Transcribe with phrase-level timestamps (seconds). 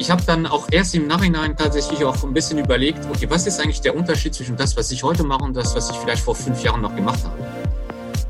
[0.00, 3.60] ich habe dann auch erst im Nachhinein tatsächlich auch ein bisschen überlegt, okay, was ist
[3.60, 6.34] eigentlich der Unterschied zwischen das, was ich heute mache und das, was ich vielleicht vor
[6.34, 7.36] fünf Jahren noch gemacht habe?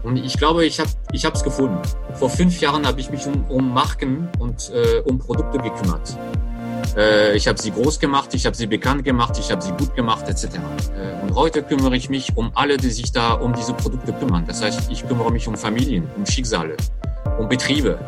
[0.03, 1.79] Und ich glaube, ich habe ich es gefunden.
[2.15, 6.17] Vor fünf Jahren habe ich mich um, um Marken und äh, um Produkte gekümmert.
[6.97, 9.95] Äh, ich habe sie groß gemacht, ich habe sie bekannt gemacht, ich habe sie gut
[9.95, 10.47] gemacht, etc.
[10.47, 14.45] Äh, und heute kümmere ich mich um alle, die sich da um diese Produkte kümmern.
[14.45, 16.77] Das heißt, ich kümmere mich um Familien, um Schicksale,
[17.39, 18.01] um Betriebe,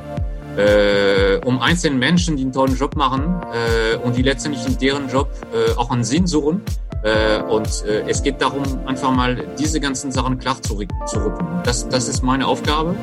[0.57, 5.09] äh, um einzelne Menschen, die einen tollen Job machen äh, und die letztendlich in deren
[5.09, 6.63] Job äh, auch einen Sinn suchen.
[7.03, 11.47] Äh, und äh, es geht darum, einfach mal diese ganzen Sachen klar zu, zu rücken.
[11.65, 12.95] Das, das ist meine Aufgabe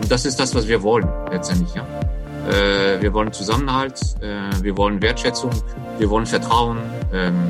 [0.00, 1.74] und das ist das, was wir wollen letztendlich.
[1.74, 1.86] Ja?
[2.48, 5.50] Äh, wir wollen Zusammenhalt, äh, wir wollen Wertschätzung,
[5.98, 6.78] wir wollen Vertrauen
[7.12, 7.48] ähm,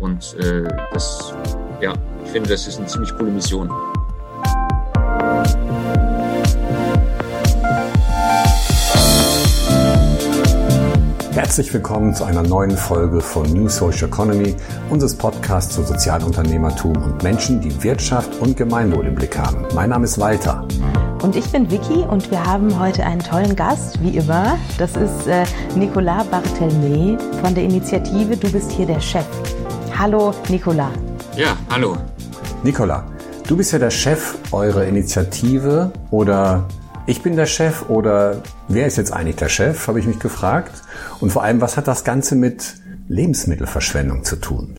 [0.00, 1.34] und äh, das,
[1.80, 1.92] ja,
[2.24, 3.70] ich finde, das ist eine ziemlich coole Mission.
[11.40, 14.54] Herzlich willkommen zu einer neuen Folge von New Social Economy,
[14.90, 19.64] unseres Podcasts zu Sozialunternehmertum und Menschen, die Wirtschaft und Gemeinwohl im Blick haben.
[19.74, 20.68] Mein Name ist Walter.
[21.22, 24.58] Und ich bin Vicky und wir haben heute einen tollen Gast, wie immer.
[24.76, 29.24] Das ist äh, Nicolas Barthelme von der Initiative Du bist hier der Chef.
[29.98, 30.92] Hallo, Nicolas.
[31.36, 31.96] Ja, hallo.
[32.62, 33.04] Nicolas,
[33.48, 36.66] du bist ja der Chef eurer Initiative oder
[37.06, 40.70] ich bin der Chef oder wer ist jetzt eigentlich der Chef, habe ich mich gefragt.
[41.20, 42.74] Und vor allem, was hat das Ganze mit
[43.08, 44.76] Lebensmittelverschwendung zu tun?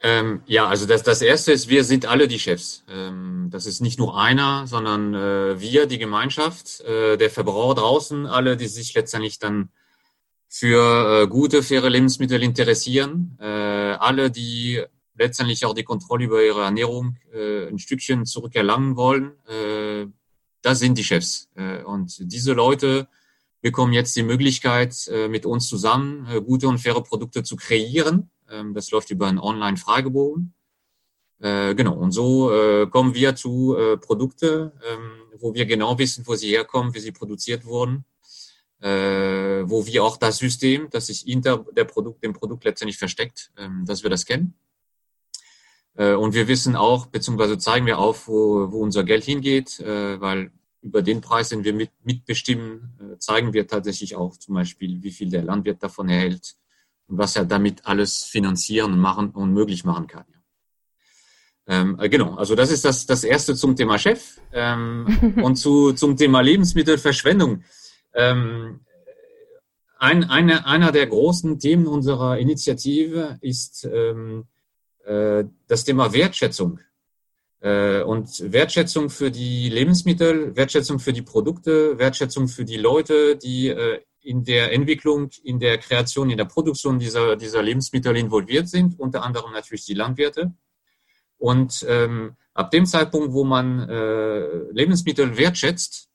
[0.00, 2.84] Ähm, ja, also das, das Erste ist, wir sind alle die Chefs.
[2.88, 8.26] Ähm, das ist nicht nur einer, sondern äh, wir, die Gemeinschaft, äh, der Verbraucher draußen,
[8.26, 9.70] alle, die sich letztendlich dann
[10.48, 14.82] für äh, gute, faire Lebensmittel interessieren, äh, alle, die
[15.16, 20.06] letztendlich auch die Kontrolle über ihre Ernährung äh, ein Stückchen zurückerlangen wollen, äh,
[20.62, 21.48] das sind die Chefs.
[21.84, 23.06] Und diese Leute
[23.66, 28.30] bekommen jetzt die Möglichkeit, äh, mit uns zusammen äh, gute und faire Produkte zu kreieren.
[28.48, 30.54] Ähm, das läuft über einen Online-Fragebogen.
[31.38, 32.50] Genau, und so
[32.90, 37.66] kommen wir zu Produkte, ähm, wo wir genau wissen, wo sie herkommen, wie sie produziert
[37.66, 38.06] wurden,
[38.80, 43.84] wo wir auch das System, das sich hinter der Produkt, dem Produkt letztendlich versteckt, ähm,
[43.84, 44.54] dass wir das kennen.
[45.94, 50.50] Und wir wissen auch, beziehungsweise zeigen wir auf, wo, wo unser Geld hingeht, weil
[50.86, 55.10] über den Preis, den wir mit, mitbestimmen, äh, zeigen wir tatsächlich auch zum Beispiel, wie
[55.10, 56.54] viel der Landwirt davon erhält
[57.08, 60.24] und was er damit alles finanzieren und machen und möglich machen kann.
[61.66, 65.92] Ähm, äh, genau, also das ist das, das erste zum Thema Chef ähm, und zu,
[65.92, 67.64] zum Thema Lebensmittelverschwendung.
[68.14, 68.80] Ähm,
[69.98, 74.44] ein, eine, einer der großen Themen unserer Initiative ist ähm,
[75.04, 76.78] äh, das Thema Wertschätzung.
[77.60, 83.68] Äh, und Wertschätzung für die Lebensmittel, Wertschätzung für die Produkte, Wertschätzung für die Leute, die
[83.68, 88.98] äh, in der Entwicklung, in der Kreation, in der Produktion dieser, dieser Lebensmittel involviert sind,
[88.98, 90.52] unter anderem natürlich die Landwirte.
[91.38, 96.08] Und ähm, ab dem Zeitpunkt, wo man äh, Lebensmittel wertschätzt,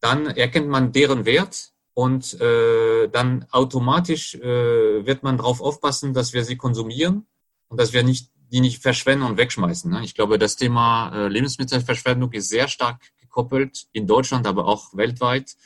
[0.00, 6.32] dann erkennt man deren Wert und äh, dann automatisch äh, wird man darauf aufpassen, dass
[6.32, 7.26] wir sie konsumieren
[7.66, 9.90] und dass wir nicht die nicht verschwenden und wegschmeißen.
[9.90, 10.02] Ne?
[10.04, 15.56] Ich glaube, das Thema äh, Lebensmittelverschwendung ist sehr stark gekoppelt in Deutschland, aber auch weltweit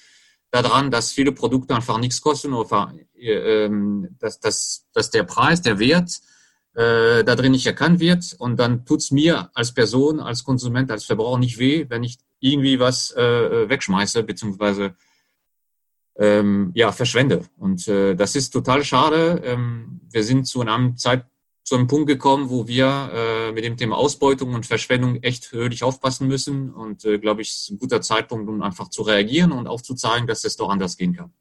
[0.50, 3.70] daran, dass viele Produkte einfach nichts kosten oder äh,
[4.18, 6.20] dass, dass, dass der Preis, der Wert
[6.74, 8.34] äh, da drin nicht erkannt wird.
[8.38, 12.78] Und dann tut's mir als Person, als Konsument, als Verbraucher nicht weh, wenn ich irgendwie
[12.78, 14.94] was äh, wegschmeiße, beziehungsweise
[16.16, 17.42] ähm, ja, verschwende.
[17.56, 19.40] Und äh, das ist total schade.
[19.44, 21.31] Ähm, wir sind zu einem Zeitpunkt
[21.64, 25.84] zu einem Punkt gekommen, wo wir äh, mit dem Thema Ausbeutung und Verschwendung echt hörlich
[25.84, 26.70] aufpassen müssen.
[26.70, 30.44] Und äh, glaube ich, ist ein guter Zeitpunkt, um einfach zu reagieren und aufzuzeigen, dass
[30.44, 31.32] es doch anders gehen kann.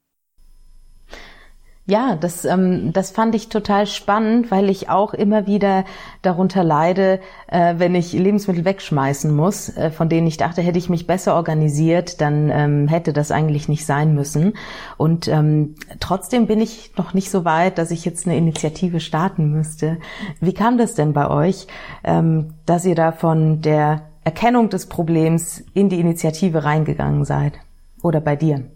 [1.84, 5.84] Ja, das, ähm, das fand ich total spannend, weil ich auch immer wieder
[6.22, 10.88] darunter leide, äh, wenn ich Lebensmittel wegschmeißen muss, äh, von denen ich dachte, hätte ich
[10.88, 14.52] mich besser organisiert, dann ähm, hätte das eigentlich nicht sein müssen.
[14.96, 19.50] Und ähm, trotzdem bin ich noch nicht so weit, dass ich jetzt eine Initiative starten
[19.50, 19.98] müsste.
[20.40, 21.66] Wie kam das denn bei euch,
[22.04, 27.54] ähm, dass ihr da von der Erkennung des Problems in die Initiative reingegangen seid?
[28.02, 28.70] Oder bei dir?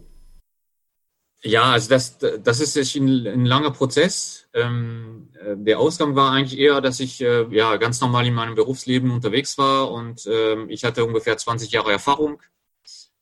[1.43, 4.49] Ja, also das, das ist ein, ein langer Prozess.
[4.55, 8.55] Ähm, äh, der Ausgang war eigentlich eher, dass ich äh, ja ganz normal in meinem
[8.55, 12.41] Berufsleben unterwegs war und ähm, ich hatte ungefähr 20 Jahre Erfahrung.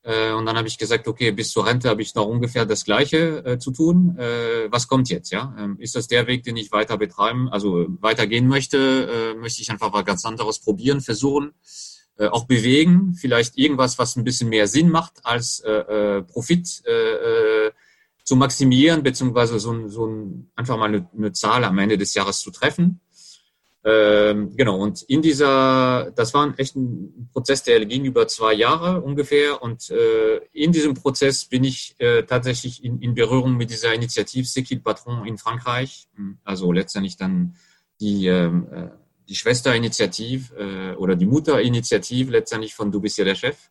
[0.05, 2.85] Äh, und dann habe ich gesagt, okay, bis zur Rente habe ich noch ungefähr das
[2.85, 4.15] Gleiche äh, zu tun.
[4.19, 5.31] Äh, was kommt jetzt?
[5.31, 9.33] Ja, ähm, ist das der Weg, den ich weiter betreiben, also weitergehen möchte?
[9.35, 11.53] Äh, möchte ich einfach was ganz anderes probieren, versuchen,
[12.17, 15.61] auch bewegen, vielleicht irgendwas, was ein bisschen mehr Sinn macht als
[16.29, 16.81] Profit.
[18.25, 22.41] Zu maximieren, beziehungsweise so, so ein, einfach mal eine, eine Zahl am Ende des Jahres
[22.41, 22.99] zu treffen.
[23.87, 28.53] Ähm, genau, und in dieser, das war ein echt ein Prozess, der ging über zwei
[28.53, 29.61] Jahre ungefähr.
[29.61, 34.47] Und äh, in diesem Prozess bin ich äh, tatsächlich in, in Berührung mit dieser Initiative
[34.47, 36.07] Sekil Patron in Frankreich.
[36.43, 37.55] Also letztendlich dann
[38.01, 38.89] die, ähm, äh,
[39.29, 43.69] die Schwesterinitiative äh, oder die Mutterinitiative letztendlich von Du bist ja der Chef.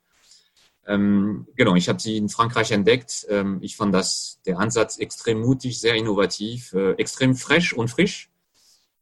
[0.86, 3.26] Ähm, genau, ich habe sie in Frankreich entdeckt.
[3.28, 8.30] Ähm, ich fand das der Ansatz extrem mutig, sehr innovativ, äh, extrem fresh und frisch.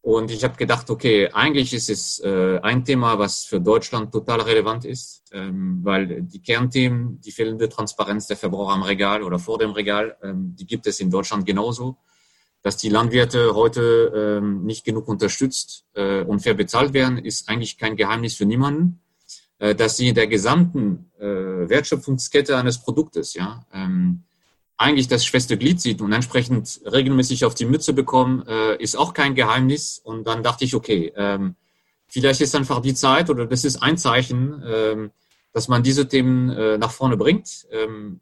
[0.02, 4.40] Und ich habe gedacht, okay, eigentlich ist es äh, ein Thema, was für Deutschland total
[4.40, 9.58] relevant ist, ähm, weil die Kernthemen, die fehlende Transparenz der Verbraucher am Regal oder vor
[9.58, 11.98] dem Regal, ähm, die gibt es in Deutschland genauso.
[12.62, 17.78] Dass die Landwirte heute ähm, nicht genug unterstützt äh, und fair bezahlt werden, ist eigentlich
[17.78, 19.00] kein Geheimnis für niemanden.
[19.62, 24.24] Äh, dass sie in der gesamten äh, Wertschöpfungskette eines Produktes, ja, ähm,
[24.76, 29.14] eigentlich das schwächste Glied sieht und entsprechend regelmäßig auf die Mütze bekommen, äh, ist auch
[29.14, 30.00] kein Geheimnis.
[30.02, 31.54] Und dann dachte ich, okay, ähm,
[32.08, 35.10] vielleicht ist einfach die Zeit oder das ist ein Zeichen, ähm,
[35.52, 37.66] dass man diese Themen nach vorne bringt.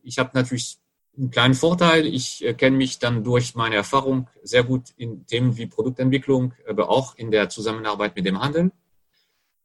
[0.03, 0.79] Ich habe natürlich
[1.17, 2.05] einen kleinen Vorteil.
[2.05, 7.15] Ich kenne mich dann durch meine Erfahrung sehr gut in Themen wie Produktentwicklung, aber auch
[7.15, 8.73] in der Zusammenarbeit mit dem Handel.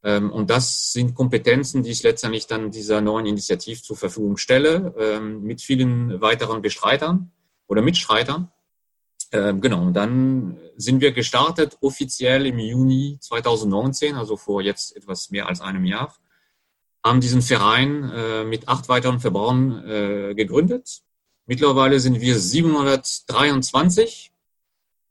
[0.06, 4.94] Ähm, und das sind Kompetenzen, die ich letztendlich dann dieser neuen Initiative zur Verfügung stelle,
[5.00, 7.32] ähm, mit vielen weiteren Bestreitern
[7.66, 8.52] oder Mitstreitern.
[9.32, 15.32] Ähm, genau, und dann sind wir gestartet offiziell im Juni 2019, also vor jetzt etwas
[15.32, 16.16] mehr als einem Jahr,
[17.04, 21.02] haben diesen Verein äh, mit acht weiteren Verbrauchern äh, gegründet.
[21.48, 24.32] Mittlerweile sind wir 723.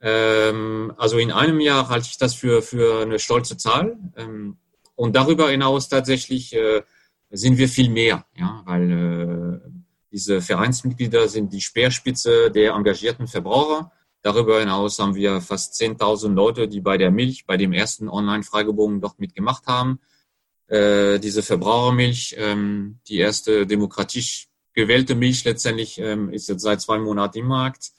[0.01, 3.97] Also in einem Jahr halte ich das für, für eine stolze Zahl.
[4.97, 6.83] Und darüber hinaus tatsächlich äh,
[7.31, 9.71] sind wir viel mehr, ja, weil äh,
[10.11, 13.91] diese Vereinsmitglieder sind die Speerspitze der engagierten Verbraucher.
[14.23, 19.01] Darüber hinaus haben wir fast 10.000 Leute, die bei der Milch, bei dem ersten Online-Fragebogen
[19.01, 19.99] dort mitgemacht haben.
[20.69, 26.99] Äh, diese Verbrauchermilch, ähm, die erste demokratisch gewählte Milch letztendlich, ähm, ist jetzt seit zwei
[26.99, 27.93] Monaten im Markt,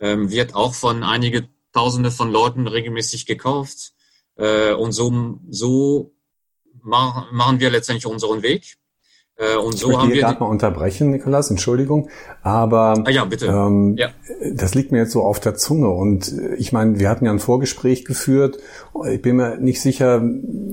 [0.00, 3.94] ähm, wird auch von einige Tausende von Leuten regelmäßig gekauft.
[4.36, 6.14] Äh, und so, so
[6.82, 8.76] machen wir letztendlich unseren Weg.
[9.36, 12.08] Äh, und so ich haben wir gerade mal unterbrechen, Nikolas, Entschuldigung,
[12.42, 13.46] aber ah, ja, bitte.
[13.46, 14.10] Ähm, ja.
[14.52, 17.32] das liegt mir jetzt so auf der Zunge und äh, ich meine, wir hatten ja
[17.32, 18.58] ein Vorgespräch geführt.
[19.10, 20.22] Ich bin mir nicht sicher,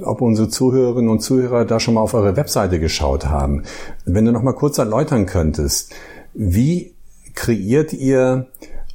[0.03, 3.63] ob unsere Zuhörerinnen und Zuhörer da schon mal auf eure Webseite geschaut haben.
[4.05, 5.95] Wenn du noch mal kurz erläutern könntest,
[6.35, 6.93] wie
[7.33, 8.47] kreiert ihr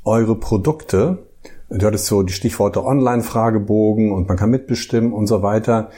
[0.05, 1.27] eure Produkte?
[1.69, 5.91] Du hattest so die Stichworte Online-Fragebogen und man kann mitbestimmen und so weiter.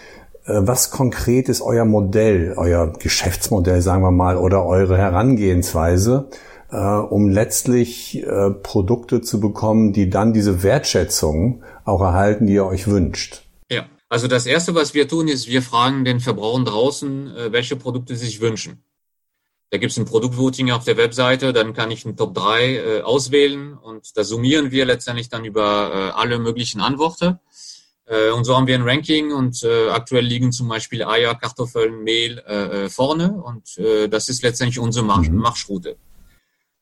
[0.48, 6.30] Äh, was konkret ist euer Modell, euer Geschäftsmodell, sagen wir mal, oder eure Herangehensweise,
[6.70, 12.66] äh, um letztlich äh, Produkte zu bekommen, die dann diese Wertschätzung auch erhalten, die ihr
[12.66, 13.42] euch wünscht?
[13.70, 18.16] Ja, also das Erste, was wir tun, ist, wir fragen den Verbrauchern draußen, welche Produkte
[18.16, 18.82] sie sich wünschen.
[19.70, 23.74] Da gibt es ein Produktvoting auf der Webseite, dann kann ich ein Top 3 auswählen
[23.76, 27.38] und da summieren wir letztendlich dann über alle möglichen Antworten.
[28.08, 32.02] Äh, und so haben wir ein Ranking und äh, aktuell liegen zum Beispiel Eier, Kartoffeln,
[32.02, 35.38] Mehl äh, äh vorne und äh, das ist letztendlich unsere Marsch mhm.
[35.38, 35.96] Marschroute.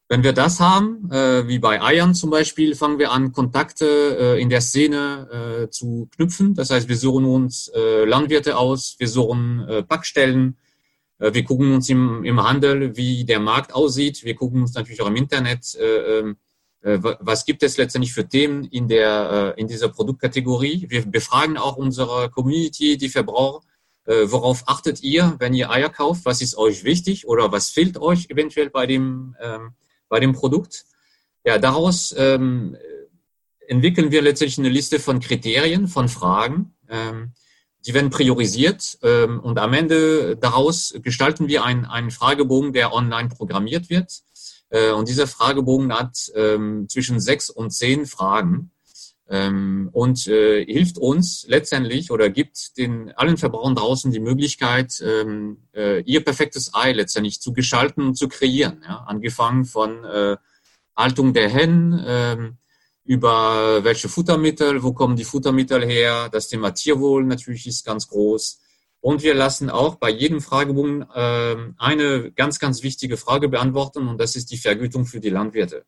[0.08, 4.40] Wenn wir das haben, äh, wie bei Eiern zum Beispiel, fangen wir an, Kontakte äh,
[4.40, 6.54] in der Szene äh, zu knüpfen.
[6.54, 10.59] Das heißt, wir suchen uns äh, Landwirte aus, wir suchen äh, Packstellen,
[11.18, 14.23] äh, wir gucken uns im, im Handel, wie der Markt aussieht.
[14.23, 16.46] Wir gucken uns natürlich auch im Internet äh, ähm, äh,
[16.87, 20.87] was gibt es letztendlich für Themen in, der, äh, in dieser Produktkategorie.
[20.88, 23.66] Wir befragen auch unsere Community, die Verbraucher,
[24.05, 27.99] äh, worauf achtet ihr, wenn ihr Eier kauft, was ist euch wichtig oder was fehlt
[27.99, 29.73] euch eventuell bei dem, ähm,
[30.09, 30.85] bei dem Produkt.
[31.45, 32.76] Ja, daraus ähm,
[33.66, 36.76] entwickeln wir letztendlich eine Liste von Kriterien, von Fragen.
[36.88, 37.33] Ähm,
[37.85, 43.90] die werden priorisiert und am Ende daraus gestalten wir einen, einen Fragebogen, der online programmiert
[43.90, 44.25] wird äh,
[44.68, 48.73] und dieser Fragebogen hat ähm, zwischen sechs und zehn Fragen.
[49.28, 55.64] Ähm, und äh, hilft uns letztendlich oder gibt den allen Verbrauchern draußen die Möglichkeit, ähm,
[55.75, 58.85] äh, ihr perfektes Ei letztendlich zu gestalten und zu kreieren.
[58.85, 60.37] Angefangen von äh,
[60.96, 62.56] Haltung der Hennen,
[63.04, 68.61] über welche Futtermittel, wo kommen die Futtermittel her, das Thema Tierwohl natürlich ist ganz groß,
[69.06, 74.18] und wir lassen auch bei jedem Fragebogen äh, eine ganz, ganz wichtige Frage beantworten und
[74.18, 75.84] das ist die Vergütung für die Landwirte.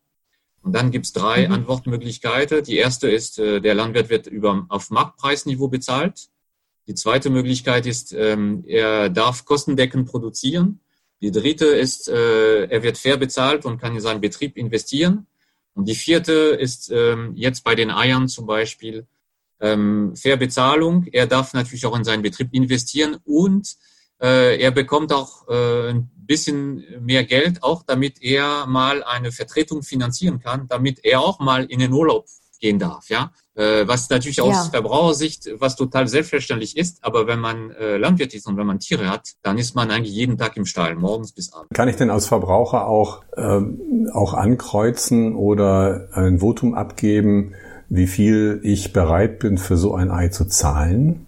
[0.61, 1.55] Und dann gibt es drei mhm.
[1.55, 2.63] Antwortmöglichkeiten.
[2.63, 6.29] Die erste ist, äh, der Landwirt wird über, auf Marktpreisniveau bezahlt.
[6.87, 10.79] Die zweite Möglichkeit ist, ähm, er darf kostendeckend produzieren.
[11.21, 15.27] Die dritte ist, äh, er wird fair bezahlt und kann in seinen Betrieb investieren.
[15.73, 19.07] Und die vierte ist ähm, jetzt bei den Eiern zum Beispiel
[19.61, 21.05] ähm, Fair Bezahlung.
[21.11, 23.75] Er darf natürlich auch in seinen Betrieb investieren und
[24.21, 29.81] äh, er bekommt auch äh, ein bisschen mehr Geld, auch damit er mal eine Vertretung
[29.81, 32.25] finanzieren kann, damit er auch mal in den Urlaub
[32.59, 33.31] gehen darf, ja.
[33.55, 34.63] Äh, was natürlich aus ja.
[34.71, 39.09] Verbrauchersicht was total selbstverständlich ist, aber wenn man äh, Landwirt ist und wenn man Tiere
[39.09, 41.69] hat, dann ist man eigentlich jeden Tag im Stall, morgens bis abends.
[41.73, 47.55] Kann ich denn als Verbraucher auch, ähm, auch ankreuzen oder ein Votum abgeben,
[47.89, 51.25] wie viel ich bereit bin, für so ein Ei zu zahlen?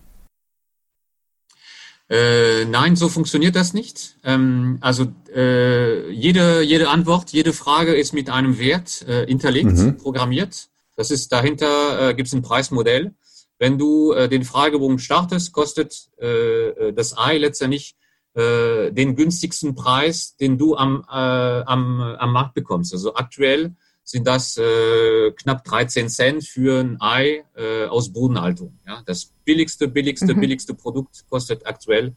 [2.09, 4.17] Äh, nein, so funktioniert das nicht.
[4.23, 9.97] Ähm, also äh, jede, jede Antwort, jede Frage ist mit einem Wert äh, hinterlegt, mhm.
[9.97, 10.67] programmiert.
[10.97, 13.13] Das ist dahinter äh, gibt es ein Preismodell.
[13.61, 17.95] Wenn du äh, den Fragebogen startest, kostet äh, äh, das Ei letztendlich
[18.33, 22.93] den günstigsten Preis, den du am, am, am Markt bekommst.
[22.93, 23.75] Also aktuell
[24.11, 28.77] sind das äh, knapp 13 Cent für ein Ei äh, aus Bodenhaltung.
[28.85, 29.01] Ja?
[29.05, 30.41] Das billigste, billigste, mhm.
[30.41, 32.15] billigste Produkt kostet aktuell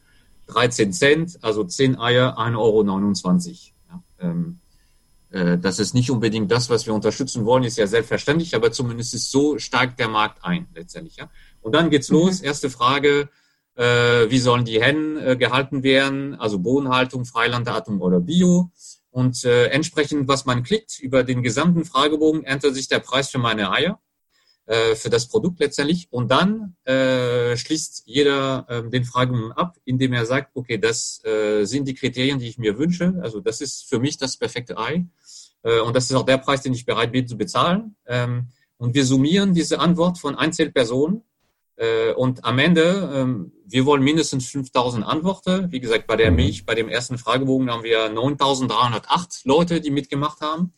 [0.49, 2.85] 13 Cent, also 10 Eier, 1,29 Euro.
[3.89, 4.03] Ja?
[4.19, 4.59] Ähm,
[5.31, 9.15] äh, das ist nicht unbedingt das, was wir unterstützen wollen, ist ja selbstverständlich, aber zumindest
[9.15, 11.17] ist so steigt der Markt ein letztendlich.
[11.17, 11.31] Ja?
[11.63, 12.17] Und dann geht's mhm.
[12.17, 12.41] los.
[12.41, 13.29] Erste Frage,
[13.77, 16.35] äh, wie sollen die Hennen äh, gehalten werden?
[16.35, 18.71] Also Bodenhaltung, Freilandartung oder Bio?
[19.15, 23.39] Und äh, entsprechend, was man klickt, über den gesamten Fragebogen ändert sich der Preis für
[23.39, 24.01] meine Eier,
[24.67, 26.09] äh, für das Produkt letztendlich.
[26.11, 31.65] Und dann äh, schließt jeder äh, den Fragebogen ab, indem er sagt, okay, das äh,
[31.65, 33.15] sind die Kriterien, die ich mir wünsche.
[33.23, 35.07] Also das ist für mich das perfekte Ei.
[35.63, 37.95] Äh, und das ist auch der Preis, den ich bereit bin zu bezahlen.
[38.07, 41.23] Ähm, und wir summieren diese Antwort von Einzelpersonen
[42.17, 45.73] und am Ende, ähm, wir wollen mindestens 5000 Antworten.
[45.73, 46.37] Wie gesagt, bei der mhm.
[46.37, 50.73] Milch, bei dem ersten Fragebogen haben wir 9308 Leute, die mitgemacht haben.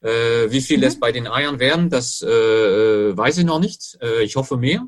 [0.00, 0.84] Äh, wie viel mhm.
[0.84, 3.98] es bei den Eiern werden, das äh, weiß ich noch nicht.
[4.22, 4.86] ich hoffe mehr.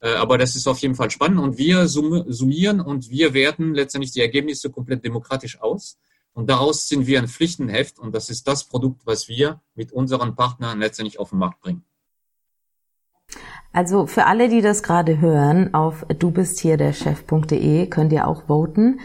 [0.00, 1.38] aber das ist auf jeden Fall spannend.
[1.38, 5.98] Und wir summieren und wir werten letztendlich die Ergebnisse komplett demokratisch aus.
[6.32, 7.98] Und daraus sind wir ein Pflichtenheft.
[7.98, 11.84] Und das ist das Produkt, was wir mit unseren Partnern letztendlich auf den Markt bringen.
[13.72, 18.26] Also für alle, die das gerade hören, auf du bist hier der Chef.de könnt ihr
[18.26, 18.98] auch voten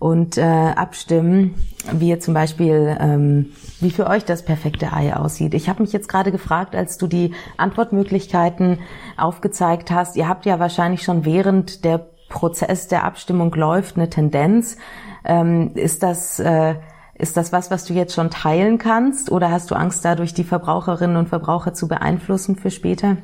[0.00, 1.54] und äh, abstimmen,
[1.92, 5.54] wie ihr zum Beispiel, ähm, wie für euch das perfekte Ei aussieht.
[5.54, 8.78] Ich habe mich jetzt gerade gefragt, als du die Antwortmöglichkeiten
[9.16, 14.76] aufgezeigt hast, ihr habt ja wahrscheinlich schon während der Prozess der Abstimmung läuft eine Tendenz.
[15.24, 16.74] Ähm, ist das äh,
[17.14, 20.44] ist das was, was du jetzt schon teilen kannst oder hast du Angst, dadurch die
[20.44, 23.16] Verbraucherinnen und Verbraucher zu beeinflussen für später?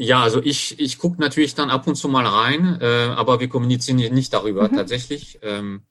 [0.00, 2.84] Ja, also ich, ich gucke natürlich dann ab und zu mal rein, äh,
[3.16, 4.76] aber wir kommunizieren nicht darüber mhm.
[4.76, 5.40] tatsächlich.
[5.42, 5.82] Ähm,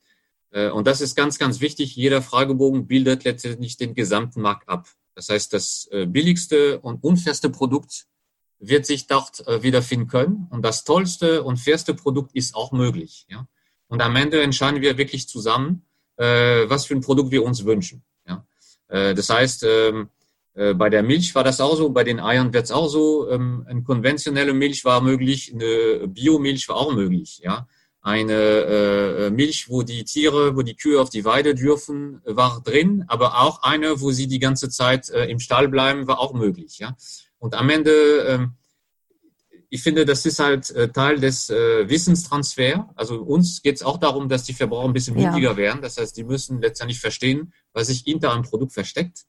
[0.52, 1.96] äh, und das ist ganz, ganz wichtig.
[1.96, 4.88] Jeder Fragebogen bildet letztendlich den gesamten Markt ab.
[5.14, 8.08] Das heißt, das äh, billigste und unfairste Produkt
[8.60, 10.48] wird sich dort äh, wiederfinden können.
[10.52, 13.26] Und das tollste und fairste Produkt ist auch möglich.
[13.30, 13.48] Ja?
[13.88, 15.86] Und am Ende entscheiden wir wirklich zusammen,
[16.16, 18.04] äh, was für ein Produkt wir uns wünschen.
[18.26, 18.46] Ja?
[18.88, 20.17] Äh, das heißt, ähm, äh,
[20.76, 23.30] bei der Milch war das auch so, bei den Eiern wird es auch so.
[23.30, 27.42] Ähm, eine konventionelle Milch war möglich, eine Biomilch war auch möglich.
[27.44, 27.68] Ja,
[28.02, 33.06] eine äh, Milch, wo die Tiere, wo die Kühe auf die Weide dürfen, war drin,
[33.08, 36.80] aber auch eine, wo sie die ganze Zeit äh, im Stall bleiben, war auch möglich.
[36.80, 36.98] Ja,
[37.38, 37.92] und am Ende,
[38.28, 38.54] ähm,
[39.70, 42.90] ich finde, das ist halt Teil des Wissenstransfer.
[42.96, 45.58] Also uns geht es auch darum, dass die Verbraucher ein bisschen mündiger ja.
[45.58, 45.82] werden.
[45.82, 49.26] Das heißt, die müssen letztendlich verstehen, was sich hinter einem Produkt versteckt.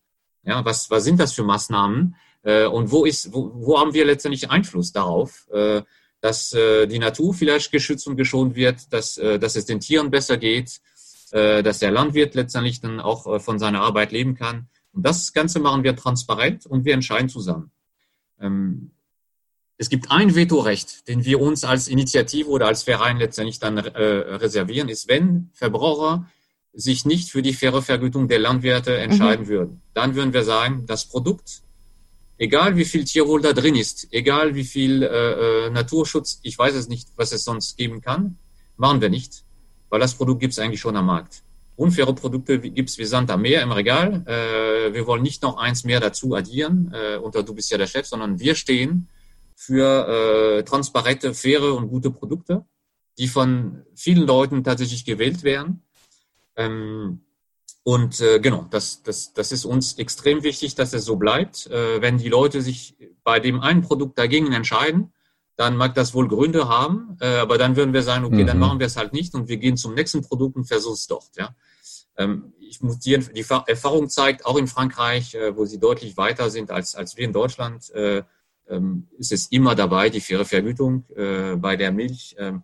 [0.49, 2.17] Ja, was, was sind das für Maßnahmen?
[2.43, 5.83] Äh, und wo ist, wo, wo haben wir letztendlich Einfluss darauf, äh,
[6.23, 10.11] dass äh, die Natur vielleicht geschützt und geschont wird, dass, äh, dass es den Tieren
[10.11, 10.81] besser geht,
[11.33, 14.69] äh, dass der Landwirt letztendlich dann auch äh, von seiner Arbeit leben kann.
[14.95, 17.71] Und das Ganze machen wir transparent und wir entscheiden zusammen.
[18.41, 18.93] Ähm,
[19.77, 24.03] es gibt ein Vetorecht, den wir uns als Initiative oder als Verein letztendlich dann äh,
[24.03, 26.27] reservieren, ist, wenn Verbraucher
[26.73, 29.49] sich nicht für die faire Vergütung der Landwirte entscheiden mhm.
[29.49, 29.83] würden.
[29.95, 31.63] Dann würden wir sagen, das Produkt,
[32.37, 36.75] egal wie viel Tierwohl da drin ist, egal wie viel äh, äh, Naturschutz, ich weiß
[36.75, 38.39] es nicht, was es sonst geben kann,
[38.77, 39.45] machen wir nicht,
[39.89, 41.43] weil das Produkt gibt es eigentlich schon am Markt.
[41.77, 44.25] Unfaire Produkte gibt es wie Sand am Meer im Regal.
[44.27, 47.87] Äh, wir wollen nicht noch eins mehr dazu addieren, äh, unter du bist ja der
[47.87, 49.09] Chef, sondern wir stehen
[49.55, 52.65] für äh, transparente, faire und gute Produkte,
[53.19, 55.83] die von vielen Leuten tatsächlich gewählt werden
[56.59, 57.21] ähm,
[57.85, 61.69] und äh, genau, das, das, das ist uns extrem wichtig, dass es so bleibt.
[61.69, 65.15] Äh, wenn die Leute sich bei dem einen Produkt dagegen entscheiden,
[65.57, 68.47] dann mag das wohl Gründe haben, äh, aber dann würden wir sagen, okay, mhm.
[68.47, 71.07] dann machen wir es halt nicht und wir gehen zum nächsten Produkt und versuchen es
[71.07, 71.31] dort.
[71.37, 71.55] Ja?
[72.19, 76.51] ähm, ich muss dir, die Erfahrung zeigt, auch in Frankreich, äh, wo sie deutlich weiter
[76.51, 78.23] sind als, als wir in Deutschland, äh,
[78.69, 81.07] ähm, ist es immer dabei, die faire Vergütung.
[81.17, 82.61] Äh, bei der Milch ähm, äh,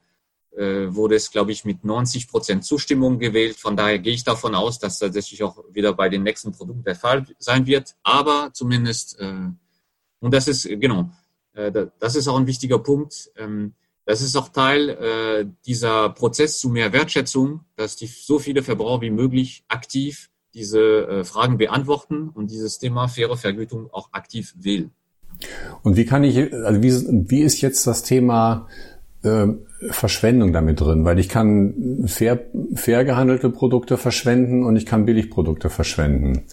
[0.57, 3.57] wurde es, glaube ich, mit 90 Prozent Zustimmung gewählt.
[3.57, 6.95] Von daher gehe ich davon aus, dass tatsächlich auch wieder bei den nächsten Produkten der
[6.95, 7.97] Fall sein wird.
[8.05, 9.49] Aber zumindest, äh,
[10.21, 11.11] und das ist, genau,
[11.55, 13.31] äh, das ist auch ein wichtiger Punkt.
[13.37, 13.75] Ähm,
[14.07, 19.03] das ist auch Teil äh, dieser Prozess zu mehr Wertschätzung, dass die so viele Verbraucher
[19.03, 24.91] wie möglich aktiv diese äh, Fragen beantworten und dieses Thema faire Vergütung auch aktiv wählen.
[25.83, 28.69] Und wie kann ich, also wie, wie ist jetzt das Thema
[29.25, 29.47] äh,
[29.91, 31.05] Verschwendung damit drin?
[31.05, 36.45] Weil ich kann fair, fair gehandelte Produkte verschwenden und ich kann Billigprodukte verschwenden.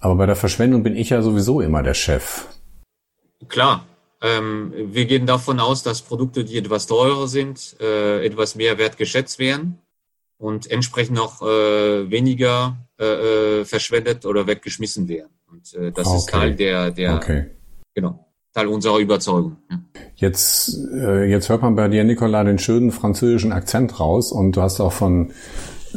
[0.00, 2.46] Aber bei der Verschwendung bin ich ja sowieso immer der Chef.
[3.48, 3.86] Klar,
[4.20, 9.38] ähm, wir gehen davon aus, dass Produkte, die etwas teurer sind, äh, etwas mehr wertgeschätzt
[9.38, 9.78] werden
[10.38, 13.04] und entsprechend auch äh, weniger äh,
[13.60, 15.32] äh verschwendet oder weggeschmissen werden.
[15.50, 16.16] Und äh, das okay.
[16.16, 17.50] ist Teil der, der okay.
[17.94, 19.56] genau, Teil unserer Überzeugung.
[20.16, 24.62] Jetzt, äh, jetzt hört man bei dir, Nicola, den schönen französischen Akzent raus und du
[24.62, 25.30] hast auch von,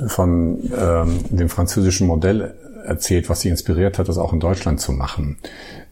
[0.07, 4.93] von ähm, dem französischen Modell erzählt, was sie inspiriert hat, das auch in Deutschland zu
[4.93, 5.37] machen.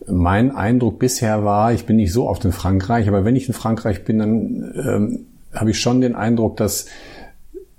[0.07, 3.53] Mein Eindruck bisher war, ich bin nicht so oft in Frankreich, aber wenn ich in
[3.53, 6.85] Frankreich bin, dann ähm, habe ich schon den Eindruck, dass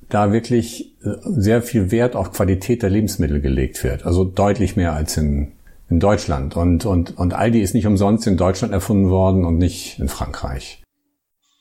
[0.08, 4.04] da wirklich äh, sehr viel Wert auf Qualität der Lebensmittel gelegt wird.
[4.04, 5.52] Also deutlich mehr als in,
[5.94, 6.56] in Deutschland.
[6.56, 10.82] Und, und, und Aldi ist nicht umsonst in Deutschland erfunden worden und nicht in Frankreich.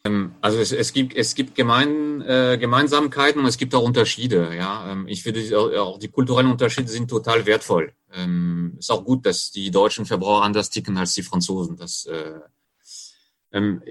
[0.06, 4.56] Ähm, also es, es gibt es gibt Gemein, äh, Gemeinsamkeiten und es gibt auch Unterschiede.
[4.56, 5.40] Ja, ähm, ich finde
[5.80, 7.94] auch die kulturellen Unterschiede sind total wertvoll.
[8.12, 11.78] Ähm, ist auch gut, dass die deutschen Verbraucher anders ticken als die Franzosen.
[11.78, 12.40] Das äh,
[13.52, 13.84] ähm,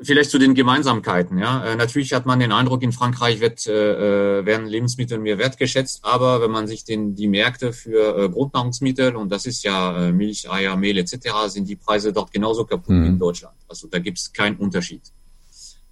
[0.00, 1.38] vielleicht zu den Gemeinsamkeiten.
[1.38, 5.38] Ja, äh, natürlich hat man den Eindruck, in Frankreich wird, äh, äh, werden Lebensmittel mehr
[5.38, 10.08] wertgeschätzt, aber wenn man sich den die Märkte für äh, Grundnahrungsmittel und das ist ja
[10.08, 11.16] äh, Milch, Eier, Mehl etc.
[11.48, 13.04] sind die Preise dort genauso kaputt mhm.
[13.04, 13.56] wie in Deutschland.
[13.68, 15.02] Also da gibt es keinen Unterschied.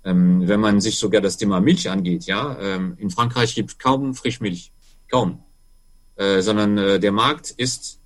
[0.04, 3.78] Ähm, wenn man sich sogar das Thema Milch angeht, ja, ähm, in Frankreich gibt es
[3.78, 4.72] kaum Frischmilch,
[5.08, 5.44] kaum,
[6.16, 8.00] äh, sondern äh, der Markt ist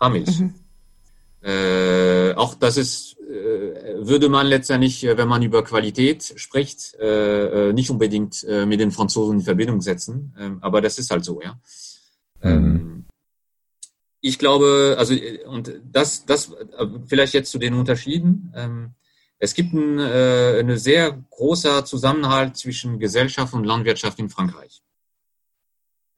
[0.00, 0.40] Haarmilch.
[0.40, 0.54] Mhm.
[1.42, 7.90] Äh, auch das ist, würde man letztendlich, äh, wenn man über Qualität spricht, äh, nicht
[7.90, 11.58] unbedingt mit den Franzosen in Verbindung setzen, ähm, aber das ist halt so, ja.
[12.42, 12.50] Mhm.
[12.50, 13.04] Ähm,
[14.20, 15.14] ich glaube, also
[15.46, 16.52] und das, das
[17.06, 18.52] vielleicht jetzt zu den Unterschieden.
[18.56, 18.94] Ähm,
[19.38, 24.82] es gibt ein, äh, eine sehr großer Zusammenhalt zwischen Gesellschaft und Landwirtschaft in Frankreich.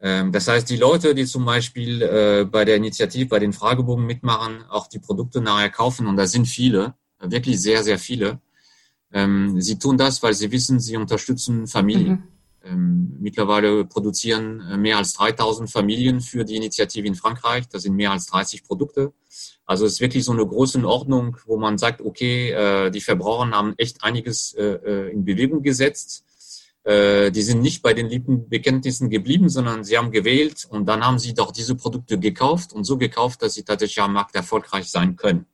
[0.00, 4.06] Ähm, das heißt, die Leute, die zum Beispiel äh, bei der Initiative, bei den Fragebogen
[4.06, 8.40] mitmachen, auch die Produkte nachher kaufen, und da sind viele, wirklich sehr, sehr viele,
[9.12, 12.11] ähm, sie tun das, weil sie wissen, sie unterstützen Familien.
[12.11, 12.22] Mhm.
[12.64, 17.68] Ähm, mittlerweile produzieren äh, mehr als 3000 Familien für die Initiative in Frankreich.
[17.68, 19.12] Das sind mehr als 30 Produkte.
[19.64, 23.50] Also es ist wirklich so eine große Ordnung, wo man sagt, okay, äh, die Verbraucher
[23.50, 26.24] haben echt einiges äh in Bewegung gesetzt.
[26.88, 31.05] Äh, die sind nicht bei den lieben Bekenntnissen geblieben, sondern sie haben gewählt und dann
[31.05, 34.90] haben sie doch diese Produkte gekauft und so gekauft, dass sie tatsächlich am Markt erfolgreich
[34.90, 35.46] sein können.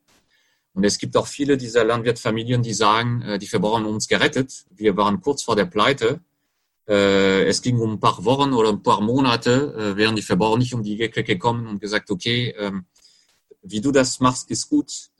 [0.75, 4.65] Und es gibt auch viele dieser Landwirtfamilien, die sagen, äh, die Verbraucher haben uns gerettet.
[4.71, 6.21] Wir waren kurz vor der Pleite
[6.87, 10.59] äh, es ging um ein paar Wochen oder ein paar Monate, äh, wären die Verbraucher
[10.59, 12.85] nicht um die Ecke gekommen und gesagt, okay, ähm,
[13.63, 15.11] wie du das machst, ist gut.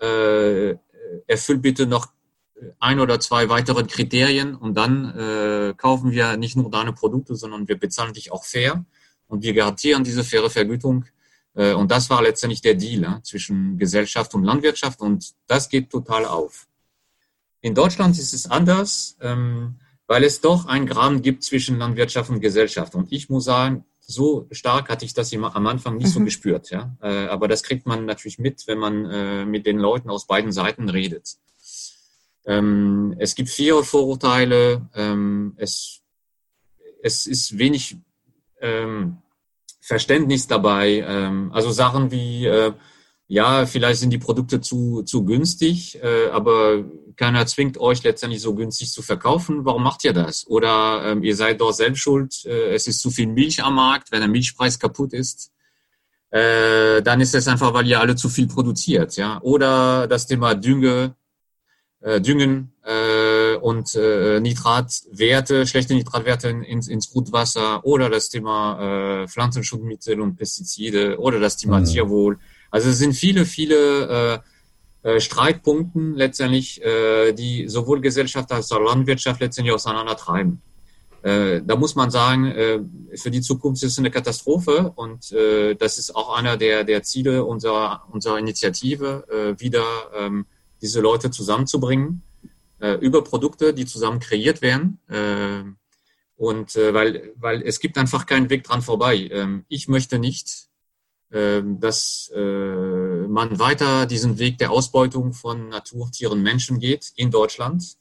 [1.27, 2.09] Erfüll bitte noch
[2.79, 7.69] ein oder zwei weitere Kriterien und dann äh, kaufen wir nicht nur deine Produkte, sondern
[7.69, 8.85] wir bezahlen dich auch fair
[9.27, 11.05] und wir garantieren diese faire Vergütung.
[11.55, 15.91] Äh, und das war letztendlich der Deal äh, zwischen Gesellschaft und Landwirtschaft und das geht
[15.91, 16.67] total auf.
[17.61, 19.17] In Deutschland ist es anders.
[19.21, 22.95] Ähm, weil es doch einen Graben gibt zwischen Landwirtschaft und Gesellschaft.
[22.95, 26.13] Und ich muss sagen, so stark hatte ich das am Anfang nicht mhm.
[26.13, 26.71] so gespürt.
[26.71, 26.95] Ja?
[27.01, 30.53] Äh, aber das kriegt man natürlich mit, wenn man äh, mit den Leuten aus beiden
[30.53, 31.37] Seiten redet.
[32.47, 34.89] Ähm, es gibt viele Vorurteile.
[34.95, 36.03] Ähm, es,
[37.03, 37.97] es ist wenig
[38.61, 39.19] ähm,
[39.81, 41.05] Verständnis dabei.
[41.07, 42.73] Ähm, also Sachen wie, äh,
[43.27, 46.85] ja, vielleicht sind die Produkte zu, zu günstig, äh, aber
[47.17, 49.65] keiner zwingt euch letztendlich so günstig zu verkaufen.
[49.65, 50.47] Warum macht ihr das?
[50.47, 54.13] Oder ähm, ihr seid doch selbst schuld, äh, es ist zu viel Milch am Markt,
[54.13, 55.53] wenn der Milchpreis kaputt ist.
[56.31, 59.17] Äh, dann ist es einfach, weil ihr alle zu viel produziert.
[59.17, 59.41] ja.
[59.43, 61.15] Oder das Thema Dünge,
[62.21, 67.85] Düngen äh, und äh, Nitratwerte, schlechte Nitratwerte ins, ins Grundwasser.
[67.85, 71.19] Oder das Thema äh, Pflanzenschutzmittel und Pestizide.
[71.19, 71.87] Oder das Thema mhm.
[71.87, 72.39] Tierwohl.
[72.71, 74.43] Also es sind viele, viele
[75.05, 80.61] äh, äh, Streitpunkten letztendlich, äh, die sowohl Gesellschaft als auch Landwirtschaft letztendlich auseinandertreiben.
[81.23, 82.81] äh, da muss man sagen, äh,
[83.15, 87.03] für die Zukunft ist es eine Katastrophe und äh, das ist auch einer der, der
[87.03, 89.85] Ziele unserer, unserer Initiative, äh, wieder
[90.19, 90.47] ähm,
[90.85, 92.23] diese Leute zusammenzubringen
[92.79, 95.01] äh, über Produkte, die zusammen kreiert werden.
[95.09, 95.65] Äh,
[96.37, 99.29] und äh, weil, weil es gibt einfach keinen Weg dran vorbei.
[99.33, 100.69] Ähm, ich möchte nicht,
[101.31, 107.31] äh, dass äh, man weiter diesen Weg der Ausbeutung von Natur, Tieren, Menschen geht in
[107.31, 107.97] Deutschland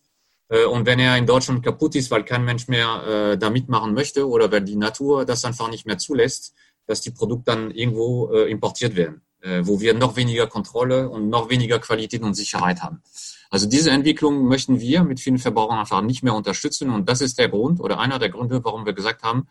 [0.49, 3.93] äh, und wenn er in Deutschland kaputt ist, weil kein Mensch mehr äh, da mitmachen
[3.93, 6.53] möchte oder wenn die Natur das einfach nicht mehr zulässt,
[6.85, 9.21] dass die Produkte dann irgendwo äh, importiert werden,
[9.61, 13.01] wo wir noch weniger Kontrolle und noch weniger Qualität und Sicherheit haben.
[13.49, 16.89] Also diese Entwicklung möchten wir mit vielen Verbrauchern einfach nicht mehr unterstützen.
[16.89, 19.47] Und das ist der Grund oder einer der Gründe, warum wir gesagt haben,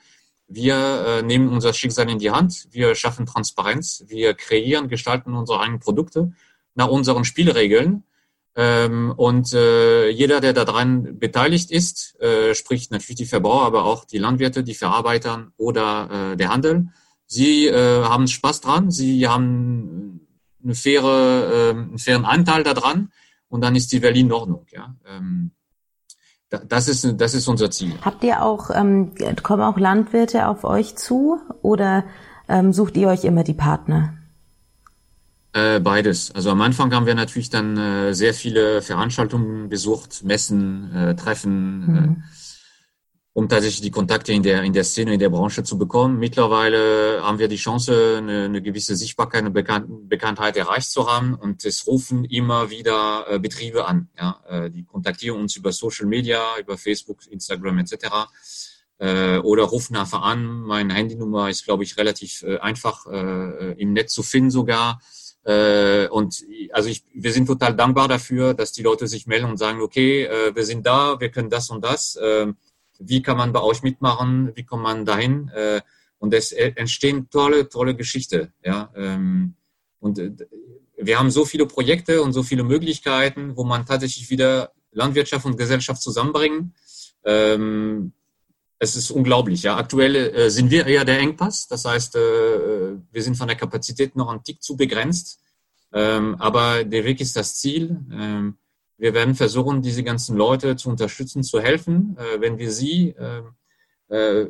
[0.48, 5.61] wir äh, nehmen unser Schicksal in die Hand, wir schaffen Transparenz, wir kreieren, gestalten unsere
[5.61, 6.33] eigenen Produkte
[6.74, 8.02] nach unseren Spielregeln.
[8.55, 14.05] Ähm, und äh, jeder, der daran beteiligt ist, äh, sprich natürlich die Verbraucher, aber auch
[14.05, 16.88] die Landwirte, die Verarbeiter oder äh, der Handel,
[17.33, 20.21] sie äh, haben Spaß dran, sie haben
[20.62, 23.11] eine faire, äh, einen fairen Anteil daran
[23.49, 24.66] und dann ist die Welt in Ordnung.
[24.71, 24.95] Ja?
[25.07, 25.53] Ähm,
[26.68, 27.95] das ist, das ist unser Ziel.
[28.03, 32.05] Habt ihr auch, ähm, kommen auch Landwirte auf euch zu oder
[32.49, 34.14] ähm, sucht ihr euch immer die Partner?
[35.55, 36.31] Äh, beides.
[36.35, 41.87] Also am Anfang haben wir natürlich dann äh, sehr viele Veranstaltungen besucht, Messen, äh, Treffen,
[41.87, 42.25] mhm.
[43.35, 46.18] Um tatsächlich die Kontakte in der in der Szene, in der Branche zu bekommen.
[46.18, 51.35] Mittlerweile haben wir die Chance, eine, eine gewisse Sichtbarkeit, eine Bekannt, Bekanntheit erreicht zu haben
[51.35, 54.09] und es rufen immer wieder äh, Betriebe an.
[54.18, 57.95] Ja, äh, die kontaktieren uns über Social Media, über Facebook, Instagram etc.
[58.99, 60.45] Äh, oder rufen einfach an.
[60.45, 65.01] Meine Handynummer ist, glaube ich, relativ äh, einfach äh, im Netz zu finden sogar.
[65.45, 69.57] Äh, und also ich, wir sind total dankbar dafür, dass die Leute sich melden und
[69.57, 72.18] sagen, okay, wir sind da, wir können das und das.
[73.02, 74.52] Äh, wie kann man bei euch mitmachen?
[74.54, 75.48] Wie kommt man dahin?
[75.48, 75.80] Äh,
[76.18, 78.52] und es entstehen tolle, tolle Geschichte.
[78.64, 79.54] Ja, ähm,
[79.98, 80.30] und äh,
[80.96, 85.56] wir haben so viele Projekte und so viele Möglichkeiten, wo man tatsächlich wieder Landwirtschaft und
[85.56, 86.74] Gesellschaft zusammenbringen.
[87.24, 88.12] Ähm,
[88.78, 89.62] es ist unglaublich.
[89.62, 91.68] Ja, aktuell äh, sind wir eher der Engpass.
[91.68, 92.18] Das heißt, äh,
[93.10, 95.40] wir sind von der Kapazität noch ein Tick zu begrenzt.
[95.92, 98.00] Ähm, aber der Weg ist das Ziel.
[98.12, 98.56] Ähm,
[99.02, 102.16] wir werden versuchen, diese ganzen Leute zu unterstützen, zu helfen.
[102.20, 103.56] Äh, wenn wir sie ähm,
[104.06, 104.46] äh,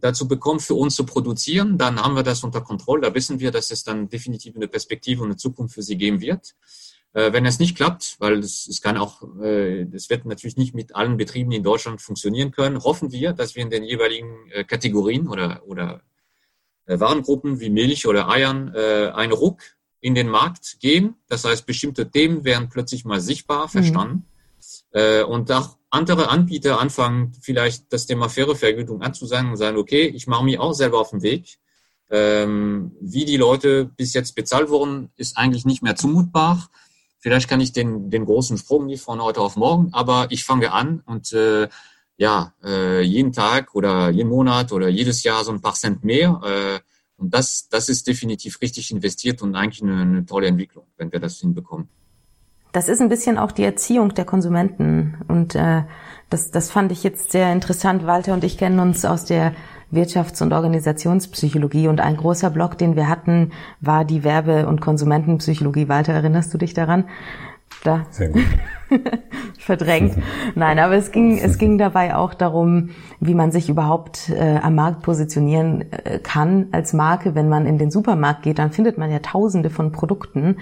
[0.00, 3.02] dazu bekommen, für uns zu produzieren, dann haben wir das unter Kontrolle.
[3.02, 6.22] Da wissen wir, dass es dann definitiv eine Perspektive und eine Zukunft für sie geben
[6.22, 6.54] wird.
[7.12, 10.96] Äh, wenn es nicht klappt, weil es, es kann auch, es wird natürlich nicht mit
[10.96, 14.34] allen Betrieben in Deutschland funktionieren können, hoffen wir, dass wir in den jeweiligen
[14.66, 16.00] Kategorien oder, oder
[16.86, 19.60] Warengruppen wie Milch oder Eiern einen Ruck
[20.00, 21.16] in den Markt geben.
[21.28, 23.70] Das heißt, bestimmte Themen werden plötzlich mal sichtbar, mhm.
[23.70, 24.14] verstanden.
[24.94, 25.24] Mhm.
[25.28, 30.26] Und auch andere Anbieter anfangen, vielleicht das Thema faire Vergütung anzusagen und sagen, okay, ich
[30.26, 31.58] mache mich auch selber auf den Weg.
[32.10, 36.68] Ähm, wie die Leute bis jetzt bezahlt wurden, ist eigentlich nicht mehr zumutbar.
[37.18, 40.72] Vielleicht kann ich den, den großen Sprung nicht von heute auf morgen, aber ich fange
[40.72, 41.68] an und äh,
[42.16, 46.40] ja, äh, jeden Tag oder jeden Monat oder jedes Jahr so ein paar Cent mehr.
[46.44, 46.89] Äh,
[47.20, 51.20] und das, das ist definitiv richtig investiert und eigentlich eine, eine tolle Entwicklung, wenn wir
[51.20, 51.88] das hinbekommen.
[52.72, 55.18] Das ist ein bisschen auch die Erziehung der Konsumenten.
[55.28, 55.82] Und äh,
[56.30, 58.06] das, das fand ich jetzt sehr interessant.
[58.06, 59.54] Walter und ich kennen uns aus der
[59.92, 61.88] Wirtschafts- und Organisationspsychologie.
[61.88, 65.88] Und ein großer Block, den wir hatten, war die Werbe- und Konsumentenpsychologie.
[65.88, 67.04] Walter, erinnerst du dich daran?
[67.84, 68.06] Da.
[68.10, 68.42] Sehr gut.
[69.58, 70.16] Verdrängt.
[70.54, 72.90] Nein, aber es ging, es ging dabei auch darum,
[73.20, 77.34] wie man sich überhaupt äh, am Markt positionieren äh, kann als Marke.
[77.34, 80.56] Wenn man in den Supermarkt geht, dann findet man ja tausende von Produkten.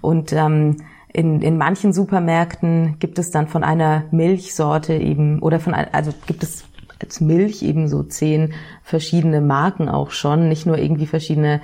[0.00, 0.78] Und ähm,
[1.12, 6.42] in, in manchen Supermärkten gibt es dann von einer Milchsorte eben, oder von, also gibt
[6.42, 6.64] es
[7.00, 11.60] als Milch eben so zehn verschiedene Marken auch schon, nicht nur irgendwie verschiedene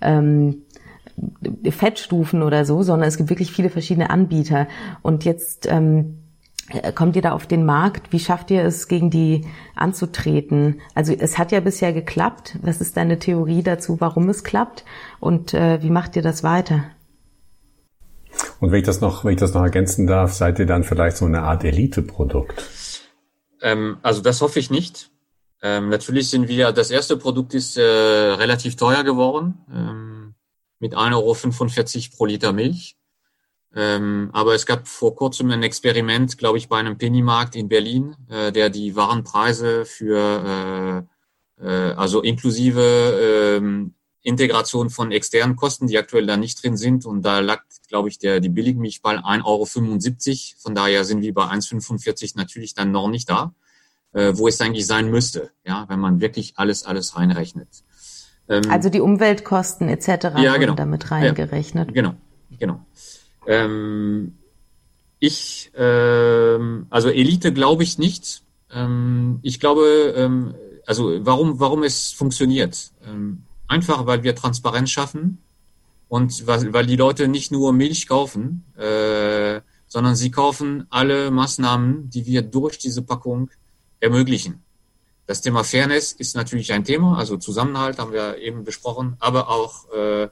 [0.00, 0.62] ähm,
[1.70, 4.68] Fettstufen oder so, sondern es gibt wirklich viele verschiedene Anbieter.
[5.02, 6.18] Und jetzt ähm,
[6.94, 8.12] kommt ihr da auf den Markt?
[8.12, 10.80] Wie schafft ihr es, gegen die anzutreten?
[10.94, 12.58] Also es hat ja bisher geklappt.
[12.62, 14.84] Was ist deine Theorie dazu, warum es klappt?
[15.20, 16.84] Und äh, wie macht ihr das weiter?
[18.60, 21.16] Und wenn ich das noch, wenn ich das noch ergänzen darf, seid ihr dann vielleicht
[21.16, 22.64] so eine Art Elite-Produkt?
[23.60, 25.10] Ähm, also das hoffe ich nicht.
[25.62, 30.01] Ähm, natürlich sind wir, das erste Produkt ist äh, relativ teuer geworden, ähm,
[30.82, 32.96] mit 1,45 Euro pro Liter Milch.
[33.74, 38.16] Ähm, aber es gab vor kurzem ein Experiment, glaube ich, bei einem Pennymarkt in Berlin,
[38.28, 41.06] äh, der die Warenpreise für,
[41.58, 47.06] äh, äh, also inklusive ähm, Integration von externen Kosten, die aktuell da nicht drin sind.
[47.06, 50.62] Und da lag, glaube ich, der, die Billigmilch bei 1,75 Euro.
[50.62, 53.54] Von daher sind wir bei 1,45 natürlich dann noch nicht da.
[54.12, 57.68] äh, wo es eigentlich sein müsste, ja, wenn man wirklich alles, alles reinrechnet.
[58.48, 60.38] Ähm, also die Umweltkosten etc.
[60.38, 60.74] Ja, genau.
[60.74, 61.88] damit reingerechnet.
[61.88, 62.14] Ja, genau,
[62.58, 62.80] genau.
[63.46, 64.38] Ähm,
[65.18, 68.42] ich, ähm, also Elite glaube ich nicht.
[68.72, 70.54] Ähm, ich glaube, ähm,
[70.86, 72.92] also warum, warum es funktioniert.
[73.06, 75.38] Ähm, einfach, weil wir Transparenz schaffen
[76.08, 82.10] und weil, weil die Leute nicht nur Milch kaufen, äh, sondern sie kaufen alle Maßnahmen,
[82.10, 83.50] die wir durch diese Packung
[84.00, 84.62] ermöglichen.
[85.32, 89.90] Das Thema Fairness ist natürlich ein Thema, also Zusammenhalt haben wir eben besprochen, aber auch
[89.90, 90.28] äh,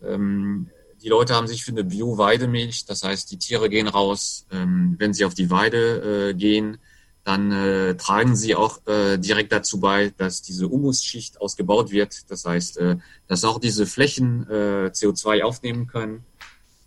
[0.00, 0.70] ähm,
[1.02, 5.12] die Leute haben sich für eine Bio-Weidemilch, das heißt, die Tiere gehen raus, ähm, wenn
[5.12, 6.78] sie auf die Weide äh, gehen,
[7.24, 12.30] dann äh, tragen sie auch äh, direkt dazu bei, dass diese Humusschicht ausgebaut wird.
[12.30, 16.24] Das heißt, äh, dass auch diese Flächen äh, CO2 aufnehmen können.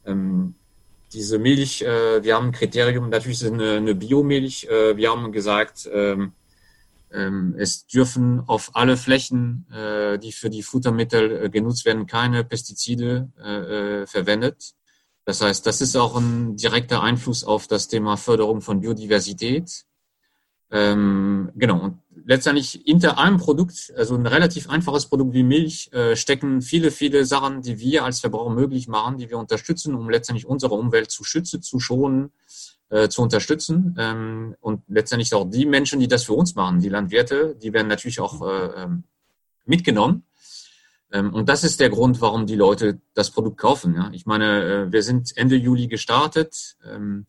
[0.05, 0.55] Ähm,
[1.11, 4.63] diese Milch, äh, wir haben ein Kriterium, natürlich ist eine, eine Biomilch.
[4.69, 6.31] Äh, wir haben gesagt, ähm,
[7.11, 13.29] es dürfen auf alle Flächen, äh, die für die Futtermittel äh, genutzt werden, keine Pestizide
[13.43, 14.73] äh, verwendet.
[15.25, 19.85] Das heißt, das ist auch ein direkter Einfluss auf das Thema Förderung von Biodiversität.
[20.71, 21.79] Ähm, genau.
[21.79, 27.25] Und letztendlich hinter einem Produkt, also ein relativ einfaches Produkt wie Milch, stecken viele, viele
[27.25, 31.23] Sachen, die wir als Verbraucher möglich machen, die wir unterstützen, um letztendlich unsere Umwelt zu
[31.23, 32.31] schützen, zu schonen,
[32.89, 33.95] äh, zu unterstützen.
[33.99, 37.87] Ähm, und letztendlich auch die Menschen, die das für uns machen, die Landwirte, die werden
[37.87, 39.03] natürlich auch äh, ähm,
[39.65, 40.23] mitgenommen.
[41.11, 43.95] Ähm, und das ist der Grund, warum die Leute das Produkt kaufen.
[43.95, 44.09] Ja?
[44.13, 47.25] Ich meine, äh, wir sind Ende Juli gestartet ähm,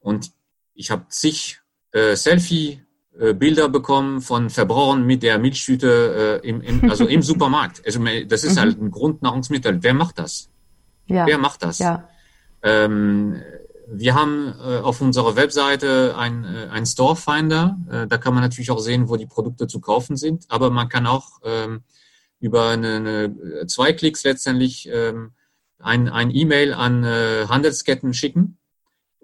[0.00, 0.32] und
[0.74, 1.60] ich habe zig
[1.92, 7.82] äh, Selfie-Bilder bekommen von Verbrauchern mit der Milchtüte äh, im, im, also im Supermarkt.
[7.86, 8.60] Also das ist mhm.
[8.60, 9.82] halt ein Grundnahrungsmittel.
[9.82, 10.50] Wer macht das?
[11.06, 11.26] Ja.
[11.26, 11.78] Wer macht das?
[11.78, 12.08] Ja.
[12.62, 13.42] Ähm,
[13.88, 17.78] wir haben äh, auf unserer Webseite ein, äh, Store Finder.
[17.90, 20.44] Äh, da kann man natürlich auch sehen, wo die Produkte zu kaufen sind.
[20.48, 21.82] Aber man kann auch ähm,
[22.40, 25.32] über eine, eine, zwei Klicks letztendlich ähm,
[25.78, 28.58] ein, ein E-Mail an äh, Handelsketten schicken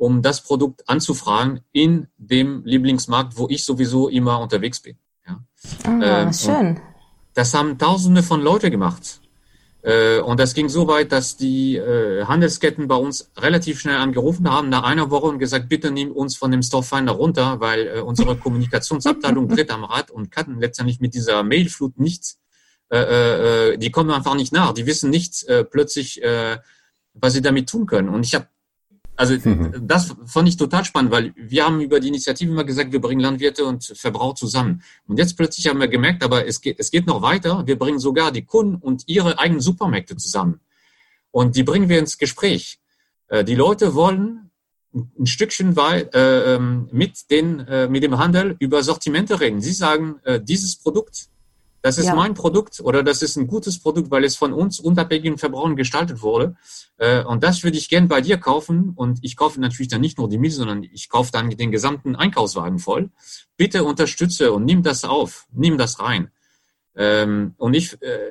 [0.00, 4.96] um das Produkt anzufragen in dem Lieblingsmarkt, wo ich sowieso immer unterwegs bin.
[5.28, 5.44] Ja.
[5.84, 6.80] Ah, ähm, schön.
[7.34, 9.19] Das haben Tausende von Leute gemacht.
[9.82, 14.50] Äh, und das ging so weit, dass die äh, Handelsketten bei uns relativ schnell angerufen
[14.50, 18.00] haben, nach einer Woche und gesagt, bitte nimm uns von dem Storefinder runter, weil äh,
[18.00, 22.38] unsere Kommunikationsabteilung dreht am Rad und kann letztendlich mit dieser Mailflut nichts,
[22.92, 24.72] die kommen einfach nicht nach.
[24.74, 26.20] Die wissen nicht äh, plötzlich,
[27.14, 28.08] was sie damit tun können.
[28.08, 28.48] Und ich habe
[29.20, 29.86] also mhm.
[29.86, 33.20] das fand ich total spannend, weil wir haben über die Initiative immer gesagt, wir bringen
[33.20, 34.82] Landwirte und Verbraucher zusammen.
[35.06, 37.66] Und jetzt plötzlich haben wir gemerkt, aber es geht, es geht noch weiter.
[37.66, 40.60] Wir bringen sogar die Kunden und ihre eigenen Supermärkte zusammen.
[41.32, 42.80] Und die bringen wir ins Gespräch.
[43.28, 44.50] Äh, die Leute wollen
[44.94, 49.60] ein Stückchen weit äh, ähm, mit, den, äh, mit dem Handel über Sortimente reden.
[49.60, 51.28] Sie sagen, dieses Produkt
[51.82, 52.14] das ist ja.
[52.14, 56.20] mein Produkt oder das ist ein gutes Produkt, weil es von uns unabhängigen Verbrauchern gestaltet
[56.20, 56.56] wurde.
[56.98, 58.92] Äh, und das würde ich gern bei dir kaufen.
[58.94, 62.16] Und ich kaufe natürlich dann nicht nur die Milch, sondern ich kaufe dann den gesamten
[62.16, 63.10] Einkaufswagen voll.
[63.56, 66.30] Bitte unterstütze und nimm das auf, nimm das rein.
[66.96, 68.30] Ähm, und ich, äh,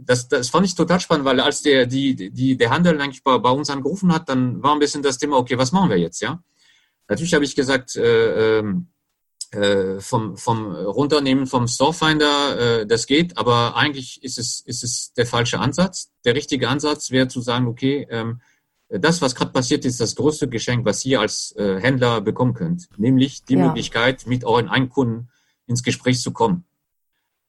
[0.00, 3.38] das, das fand ich total spannend, weil als der, die, die, der Handel eigentlich bei,
[3.38, 6.20] bei uns angerufen hat, dann war ein bisschen das Thema, okay, was machen wir jetzt,
[6.20, 6.42] ja?
[7.08, 8.89] Natürlich habe ich gesagt, äh, ähm, äh,
[9.98, 15.26] vom, vom Runternehmen vom Storefinder, äh, das geht, aber eigentlich ist es, ist es der
[15.26, 16.10] falsche Ansatz.
[16.24, 18.40] Der richtige Ansatz wäre zu sagen, okay, ähm,
[18.90, 22.88] das, was gerade passiert, ist das größte Geschenk, was ihr als äh, Händler bekommen könnt,
[22.96, 23.66] nämlich die ja.
[23.66, 25.30] Möglichkeit, mit euren Einkunden
[25.66, 26.64] ins Gespräch zu kommen,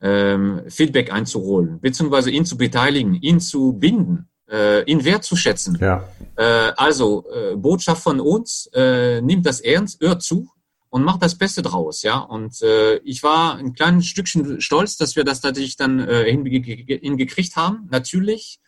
[0.01, 5.77] ähm, Feedback einzuholen, beziehungsweise ihn zu beteiligen, ihn zu binden, äh, ihn wertzuschätzen.
[5.81, 6.07] Ja.
[6.35, 10.47] Äh, also äh, Botschaft von uns, äh, nimmt das ernst, hört zu,
[10.91, 12.19] und macht das Beste draus, ja.
[12.19, 17.55] Und äh, ich war ein kleines Stückchen stolz, dass wir das tatsächlich dann äh, hingekriegt
[17.55, 17.87] haben.
[17.89, 18.59] Natürlich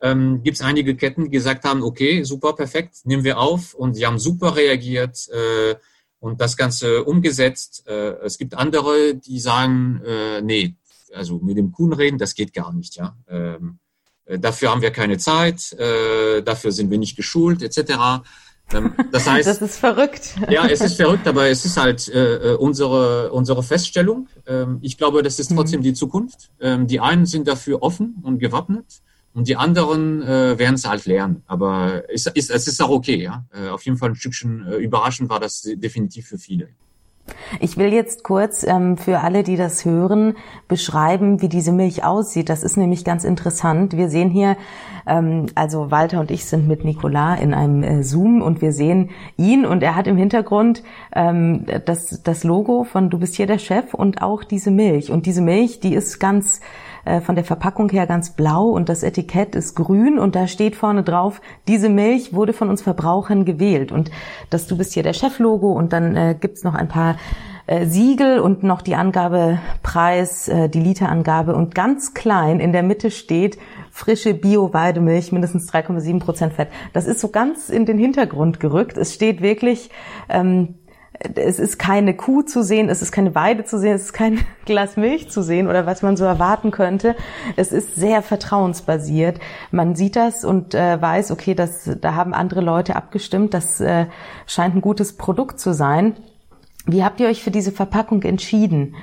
[0.00, 3.94] ähm, gibt es einige Ketten, die gesagt haben, okay, super, perfekt, nehmen wir auf und
[3.94, 5.74] sie haben super reagiert äh,
[6.20, 7.84] und das Ganze umgesetzt.
[7.88, 10.76] Äh, es gibt andere, die sagen, äh, nee,
[11.12, 13.16] also mit dem Kuhn reden, das geht gar nicht, ja.
[13.28, 13.80] Ähm,
[14.26, 18.22] äh, dafür haben wir keine Zeit, äh, dafür sind wir nicht geschult, etc.
[18.72, 20.36] Ähm, das heißt, das ist verrückt.
[20.50, 24.28] Ja, es ist verrückt, aber es ist halt äh, äh, unsere, unsere Feststellung.
[24.46, 25.84] Ähm, ich glaube, das ist trotzdem mhm.
[25.84, 26.50] die Zukunft.
[26.60, 29.02] Ähm, die einen sind dafür offen und gewappnet
[29.34, 31.42] und die anderen äh, werden es halt lernen.
[31.46, 33.44] Aber es ist, es ist auch okay, ja.
[33.52, 36.68] Äh, auf jeden Fall ein Stückchen äh, überraschend war das definitiv für viele.
[37.60, 40.36] Ich will jetzt kurz ähm, für alle, die das hören,
[40.68, 42.48] beschreiben, wie diese Milch aussieht.
[42.48, 43.96] Das ist nämlich ganz interessant.
[43.96, 44.56] Wir sehen hier,
[45.06, 49.10] ähm, also Walter und ich sind mit Nicolas in einem äh, Zoom und wir sehen
[49.36, 50.82] ihn und er hat im Hintergrund
[51.14, 55.10] ähm, das, das Logo von Du bist hier der Chef und auch diese Milch.
[55.10, 56.60] Und diese Milch, die ist ganz
[57.04, 60.76] äh, von der Verpackung her ganz blau und das Etikett ist grün und da steht
[60.76, 64.10] vorne drauf, diese Milch wurde von uns Verbrauchern gewählt und
[64.50, 67.16] das Du bist hier der Cheflogo und dann äh, gibt's noch ein paar
[67.66, 72.82] äh, Siegel und noch die Angabe Preis, äh, die Literangabe und ganz klein in der
[72.82, 73.58] Mitte steht
[73.90, 76.68] frische Bio-Weidemilch, mindestens 3,7 Prozent Fett.
[76.92, 78.98] Das ist so ganz in den Hintergrund gerückt.
[78.98, 79.88] Es steht wirklich
[80.28, 80.74] ähm,
[81.18, 84.40] es ist keine Kuh zu sehen, es ist keine Weide zu sehen, es ist kein
[84.64, 87.14] Glas Milch zu sehen oder was man so erwarten könnte.
[87.56, 89.38] Es ist sehr vertrauensbasiert.
[89.70, 93.54] Man sieht das und äh, weiß, okay, das, da haben andere Leute abgestimmt.
[93.54, 94.06] Das äh,
[94.46, 96.16] scheint ein gutes Produkt zu sein.
[96.86, 98.94] Wie habt ihr euch für diese Verpackung entschieden?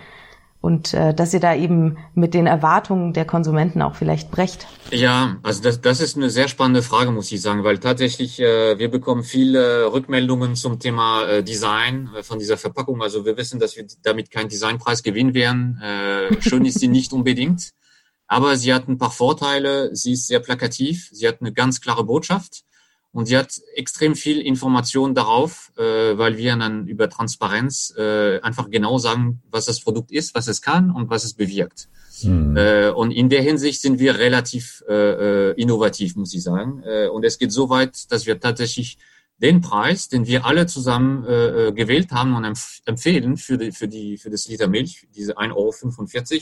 [0.61, 4.67] Und äh, dass ihr da eben mit den Erwartungen der Konsumenten auch vielleicht brecht?
[4.91, 8.77] Ja, also das, das ist eine sehr spannende Frage, muss ich sagen, weil tatsächlich äh,
[8.77, 13.01] wir bekommen viele Rückmeldungen zum Thema äh, Design äh, von dieser Verpackung.
[13.01, 15.81] Also wir wissen, dass wir damit keinen Designpreis gewinnen werden.
[15.81, 17.71] Äh, schön ist sie nicht unbedingt,
[18.27, 19.95] aber sie hat ein paar Vorteile.
[19.95, 22.61] Sie ist sehr plakativ, sie hat eine ganz klare Botschaft.
[23.13, 28.69] Und sie hat extrem viel Information darauf, äh, weil wir dann über Transparenz äh, einfach
[28.69, 31.89] genau sagen, was das Produkt ist, was es kann und was es bewirkt.
[32.23, 32.55] Mhm.
[32.55, 36.83] Äh, und in der Hinsicht sind wir relativ äh, äh innovativ, muss ich sagen.
[36.85, 38.97] Äh, und es geht so weit, dass wir tatsächlich
[39.39, 43.71] den Preis, den wir alle zusammen äh, äh gewählt haben und empf empfehlen für, die,
[43.71, 46.41] für, die, für das Liter Milch, diese 1,45 Euro,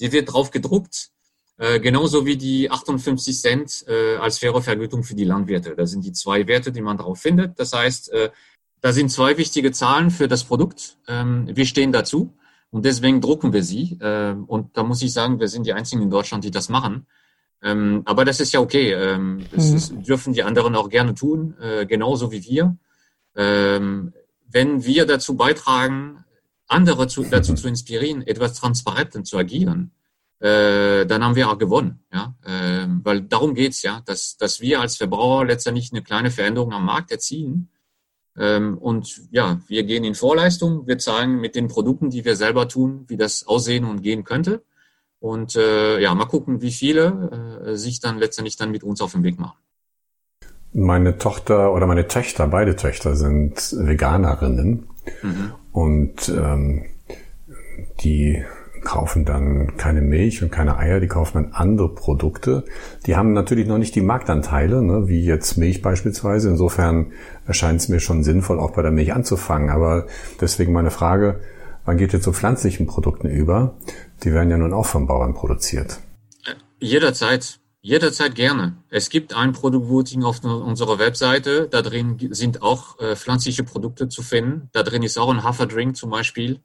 [0.00, 1.10] die wird drauf gedruckt
[1.58, 5.74] äh, genauso wie die 58 Cent äh, als faire Vergütung für die Landwirte.
[5.74, 7.58] Das sind die zwei Werte, die man darauf findet.
[7.58, 8.30] Das heißt, äh,
[8.80, 10.98] da sind zwei wichtige Zahlen für das Produkt.
[11.08, 12.36] Ähm, wir stehen dazu
[12.70, 13.98] und deswegen drucken wir sie.
[14.00, 17.06] Äh, und da muss ich sagen, wir sind die Einzigen in Deutschland, die das machen.
[17.62, 18.92] Ähm, aber das ist ja okay.
[18.92, 19.76] Ähm, das mhm.
[19.76, 22.76] ist, dürfen die anderen auch gerne tun, äh, genauso wie wir.
[23.34, 24.12] Ähm,
[24.48, 26.24] wenn wir dazu beitragen,
[26.68, 29.92] andere zu, dazu zu inspirieren, etwas transparenter zu agieren,
[30.40, 32.00] äh, dann haben wir auch gewonnen.
[32.12, 32.34] Ja?
[32.44, 36.84] Äh, weil darum geht's ja, dass, dass wir als Verbraucher letztendlich eine kleine Veränderung am
[36.84, 37.70] Markt erzielen.
[38.38, 42.68] Ähm, und ja, wir gehen in Vorleistung, wir zeigen mit den Produkten, die wir selber
[42.68, 44.62] tun, wie das aussehen und gehen könnte.
[45.20, 49.12] Und äh, ja, mal gucken, wie viele äh, sich dann letztendlich dann mit uns auf
[49.12, 49.58] den Weg machen.
[50.72, 54.86] Meine Tochter oder meine Töchter, beide Töchter sind Veganerinnen
[55.22, 55.52] mhm.
[55.72, 56.84] und ähm,
[58.00, 58.44] die
[58.86, 62.64] kaufen dann keine Milch und keine Eier, die kaufen dann andere Produkte.
[63.04, 66.48] Die haben natürlich noch nicht die Marktanteile, ne, wie jetzt Milch beispielsweise.
[66.50, 67.12] Insofern
[67.46, 69.70] erscheint es mir schon sinnvoll, auch bei der Milch anzufangen.
[69.70, 70.06] Aber
[70.40, 71.40] deswegen meine Frage,
[71.84, 73.74] wann geht ihr zu pflanzlichen Produkten über?
[74.22, 75.98] Die werden ja nun auch vom Bauern produziert.
[76.78, 77.58] Jederzeit.
[77.80, 78.76] Jederzeit gerne.
[78.88, 81.66] Es gibt ein Produktvoting auf unserer Webseite.
[81.68, 84.68] Da drin sind auch äh, pflanzliche Produkte zu finden.
[84.72, 86.60] Da drin ist auch ein Haferdrink zum Beispiel.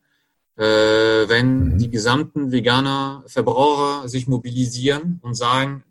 [0.61, 1.77] Äh, wenn mhm.
[1.79, 5.83] die gesamten Veganer Verbraucher sich mobilisieren und sagen,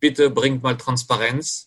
[0.00, 1.66] bitte bringt mal Transparenz,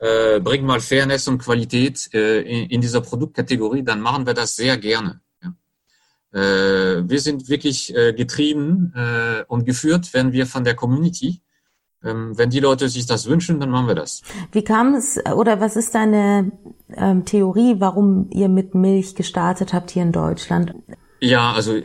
[0.00, 4.54] äh, bringt mal Fairness und Qualität äh, in, in, dieser Produktkategorie, dann machen wir das
[4.54, 5.22] sehr gerne.
[5.42, 6.38] Ja.
[6.38, 11.40] Äh, wir sind wirklich äh, getrieben äh, und geführt werden wir von der Community.
[12.02, 14.20] Ähm, wenn die Leute sich das wünschen, dann machen wir das.
[14.52, 16.52] Wie kam es oder was ist deine
[16.94, 20.74] ähm, Theorie, warum ihr mit Milch gestartet habt hier in Deutschland?
[21.24, 21.80] Ja, also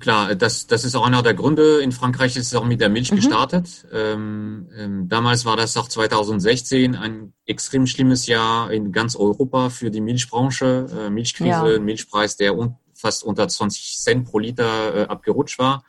[0.00, 1.80] klar, das, das ist auch einer der Gründe.
[1.82, 3.16] In Frankreich ist es auch mit der Milch mhm.
[3.16, 3.86] gestartet.
[3.92, 9.90] Ähm, ähm, damals war das auch 2016 ein extrem schlimmes Jahr in ganz Europa für
[9.90, 10.86] die Milchbranche.
[10.90, 11.78] Äh, Milchkrise, ja.
[11.78, 15.84] Milchpreis, der un fast unter 20 Cent pro Liter äh, abgerutscht war.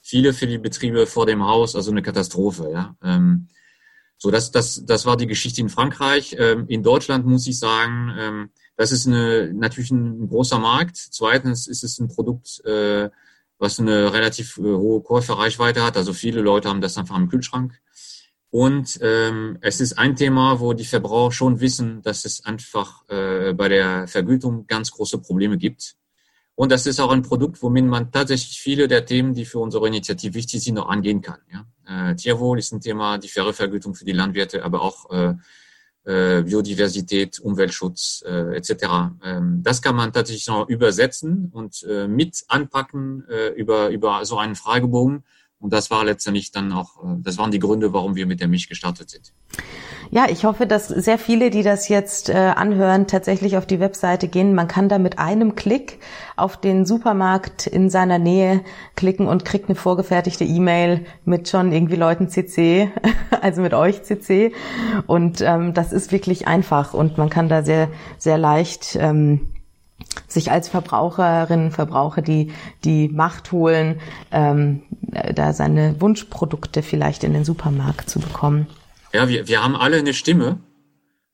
[0.00, 2.70] Viele für die Betriebe vor dem Haus, also eine Katastrophe.
[2.72, 2.96] Ja.
[3.02, 3.48] Ähm,
[4.16, 6.36] so, das, das, das war die Geschichte in Frankreich.
[6.38, 10.96] Ähm, in Deutschland muss ich sagen, ähm, das ist eine, natürlich ein großer Markt.
[10.96, 13.10] Zweitens ist es ein Produkt, äh,
[13.58, 15.96] was eine relativ äh, hohe Käuferreichweite hat.
[15.96, 17.80] Also viele Leute haben das einfach im Kühlschrank.
[18.50, 23.52] Und ähm, es ist ein Thema, wo die Verbraucher schon wissen, dass es einfach äh,
[23.52, 25.96] bei der Vergütung ganz große Probleme gibt.
[26.54, 29.88] Und das ist auch ein Produkt, womit man tatsächlich viele der Themen, die für unsere
[29.88, 31.40] Initiative wichtig sind, noch angehen kann.
[31.52, 32.10] Ja?
[32.10, 35.34] Äh, Tierwohl ist ein Thema, die faire Vergütung für die Landwirte, aber auch äh,
[36.42, 38.70] Biodiversität, Umweltschutz äh, etc.
[39.24, 44.38] Ähm, das kann man tatsächlich noch übersetzen und äh, mit anpacken äh, über, über so
[44.38, 45.24] einen Fragebogen.
[45.64, 48.48] Und das war letztendlich dann auch, äh, das waren die Gründe, warum wir mit der
[48.48, 49.32] Milch gestartet sind.
[50.10, 54.28] Ja, ich hoffe, dass sehr viele, die das jetzt äh, anhören, tatsächlich auf die Webseite
[54.28, 54.54] gehen.
[54.54, 56.00] Man kann da mit einem Klick
[56.36, 58.62] auf den Supermarkt in seiner Nähe
[58.94, 62.92] klicken und kriegt eine vorgefertigte E-Mail mit schon irgendwie Leuten CC,
[63.40, 64.52] also mit euch CC.
[65.06, 67.88] Und ähm, das ist wirklich einfach und man kann da sehr,
[68.18, 69.48] sehr leicht ähm,
[70.28, 72.52] sich als Verbraucherinnen, Verbraucher die,
[72.84, 74.00] die Macht holen,
[74.30, 74.82] ähm,
[75.34, 78.66] da seine Wunschprodukte vielleicht in den Supermarkt zu bekommen.
[79.12, 80.58] Ja, wir, wir haben alle eine Stimme.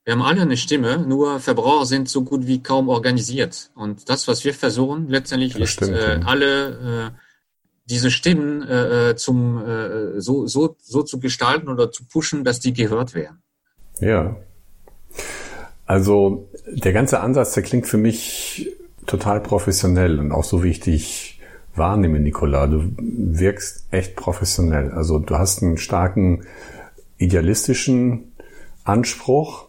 [0.03, 3.69] Wir haben alle eine Stimme, nur Verbraucher sind so gut wie kaum organisiert.
[3.75, 6.25] Und das, was wir versuchen, letztendlich das ist, stimmt, äh, ja.
[6.25, 7.19] alle äh,
[7.85, 12.59] diese Stimmen äh, äh, zum äh, so, so, so zu gestalten oder zu pushen, dass
[12.59, 13.43] die gehört werden.
[13.99, 14.37] Ja,
[15.85, 18.71] also der ganze Ansatz, der klingt für mich
[19.05, 21.39] total professionell und auch so wie ich dich
[21.75, 22.67] wahrnehme, Nicola.
[22.67, 24.91] Du wirkst echt professionell.
[24.91, 26.43] Also du hast einen starken
[27.17, 28.31] idealistischen
[28.83, 29.65] Anspruch,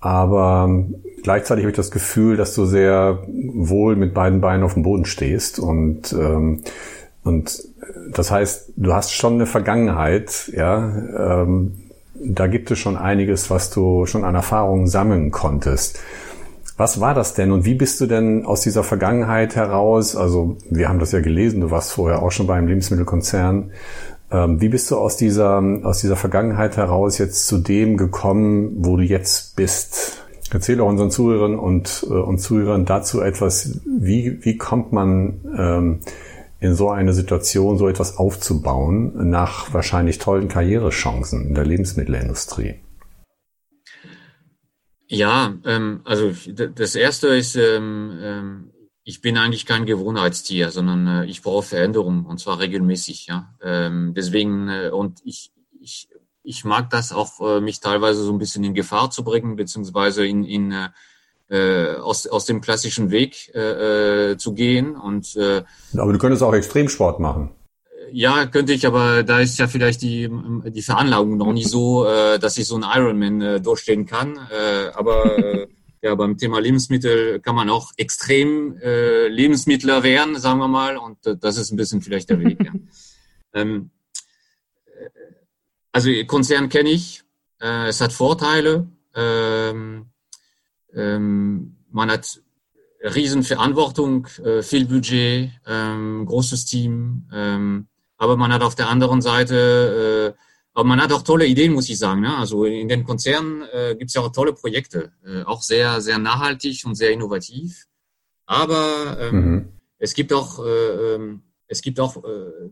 [0.00, 0.84] aber
[1.22, 5.04] gleichzeitig habe ich das Gefühl, dass du sehr wohl mit beiden Beinen auf dem Boden
[5.04, 6.62] stehst und ähm,
[7.24, 7.62] und
[8.10, 11.72] das heißt, du hast schon eine Vergangenheit, ja, ähm,
[12.14, 15.98] da gibt es schon einiges, was du schon an Erfahrungen sammeln konntest.
[16.76, 20.88] Was war das denn und wie bist du denn aus dieser Vergangenheit heraus, also wir
[20.88, 23.70] haben das ja gelesen, du warst vorher auch schon beim Lebensmittelkonzern,
[24.32, 28.96] ähm, wie bist du aus dieser, aus dieser Vergangenheit heraus jetzt zu dem gekommen, wo
[28.96, 30.24] du jetzt bist?
[30.50, 35.98] Erzähle auch unseren Zuhörern und, äh, und Zuhörern dazu etwas, wie, wie kommt man ähm,
[36.60, 42.74] in so eine Situation so etwas aufzubauen, nach wahrscheinlich tollen Karrierechancen in der Lebensmittelindustrie?
[45.06, 46.32] Ja, ähm, also
[46.74, 48.70] das erste ist, ähm, ähm,
[49.04, 53.26] ich bin eigentlich kein Gewohnheitstier, sondern äh, ich brauche Veränderung und zwar regelmäßig.
[53.26, 56.08] Ja, ähm, deswegen äh, und ich, ich
[56.44, 60.26] ich mag das auch, äh, mich teilweise so ein bisschen in Gefahr zu bringen, beziehungsweise
[60.26, 60.88] in, in äh,
[61.48, 64.94] äh, aus, aus dem klassischen Weg äh, äh, zu gehen.
[64.94, 65.62] Und, äh,
[65.96, 67.50] aber du könntest auch Extremsport machen.
[68.16, 70.30] Ja, könnte ich, aber da ist ja vielleicht die,
[70.66, 74.38] die Veranlagung noch nicht so, äh, dass ich so einen Ironman äh, durchstehen kann.
[74.52, 75.66] Äh, aber äh,
[76.00, 80.96] ja, beim Thema Lebensmittel kann man auch extrem äh, Lebensmittler werden, sagen wir mal.
[80.96, 82.64] Und äh, das ist ein bisschen vielleicht der Weg.
[82.64, 82.72] Ja.
[83.54, 83.90] ähm,
[84.86, 85.08] äh,
[85.90, 87.24] also Konzern kenne ich.
[87.58, 88.86] Es hat Vorteile.
[89.16, 90.06] Ähm,
[90.94, 92.40] ähm, man hat
[93.02, 94.28] Riesenverantwortung,
[94.62, 100.40] viel Budget, ähm, großes Team, ähm, aber man hat auf der anderen Seite, äh,
[100.74, 102.20] aber man hat auch tolle Ideen, muss ich sagen.
[102.20, 102.36] Ne?
[102.36, 106.18] Also in den Konzernen äh, gibt es ja auch tolle Projekte, äh, auch sehr, sehr
[106.18, 107.86] nachhaltig und sehr innovativ.
[108.46, 109.68] Aber ähm, mhm.
[109.98, 112.70] es gibt auch, äh, ähm, es gibt auch, äh,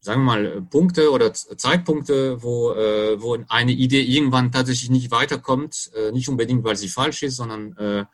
[0.00, 5.90] sagen wir mal, Punkte oder Zeitpunkte, wo, äh, wo eine Idee irgendwann tatsächlich nicht weiterkommt,
[5.94, 8.04] äh, nicht unbedingt, weil sie falsch ist, sondern äh,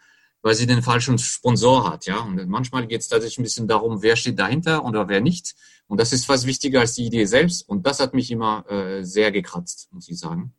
[0.43, 2.07] weil sie den falschen Sponsor hat.
[2.07, 5.55] Ja, und manchmal geht es tatsächlich ein bisschen darum, wer steht dahinter oder wer nicht.
[5.86, 7.68] Und das ist fast wichtiger als die Idee selbst.
[7.68, 10.53] Und das hat mich immer äh, sehr gekratzt, muss ich sagen.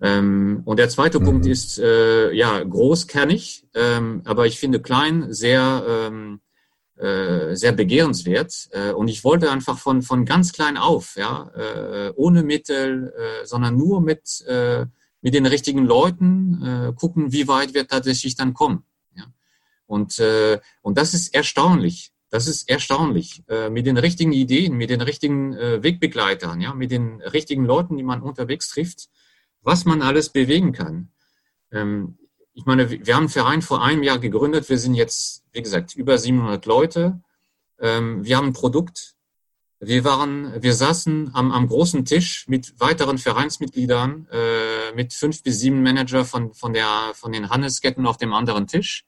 [0.00, 1.24] Ähm, und der zweite mhm.
[1.24, 6.40] Punkt ist äh, ja großkernig, ähm, aber ich finde klein sehr ähm,
[7.02, 8.68] äh, sehr begehrenswert.
[8.70, 13.46] Äh, und ich wollte einfach von, von ganz klein auf, ja, äh, ohne Mittel, äh,
[13.46, 14.86] sondern nur mit, äh,
[15.22, 18.84] mit den richtigen Leuten äh, gucken, wie weit wir tatsächlich dann kommen.
[19.14, 19.24] Ja.
[19.86, 22.12] Und, äh, und das ist erstaunlich.
[22.28, 23.42] Das ist erstaunlich.
[23.48, 27.96] Äh, mit den richtigen Ideen, mit den richtigen äh, Wegbegleitern, ja, mit den richtigen Leuten,
[27.96, 29.08] die man unterwegs trifft,
[29.62, 31.12] was man alles bewegen kann.
[31.70, 32.18] Ähm,
[32.54, 34.68] ich meine, wir haben einen Verein vor einem Jahr gegründet.
[34.68, 37.20] Wir sind jetzt, wie gesagt, über 700 Leute.
[37.78, 39.14] Ähm, wir haben ein Produkt.
[39.84, 45.58] Wir waren, wir saßen am, am großen Tisch mit weiteren Vereinsmitgliedern, äh, mit fünf bis
[45.58, 49.04] sieben Manager von, von der, von den Handelsketten auf dem anderen Tisch.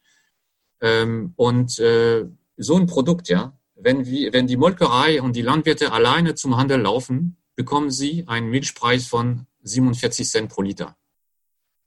[0.81, 2.25] Ähm, und äh,
[2.57, 6.81] so ein Produkt, ja, wenn, wir, wenn die Molkerei und die Landwirte alleine zum Handel
[6.81, 10.97] laufen, bekommen sie einen Milchpreis von 47 Cent pro Liter.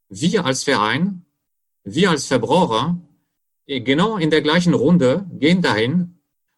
[0.08, 1.26] Wir als Verein
[1.90, 3.00] wir als Verbraucher
[3.66, 6.17] eh, genau in der gleichen Runde gehen dahin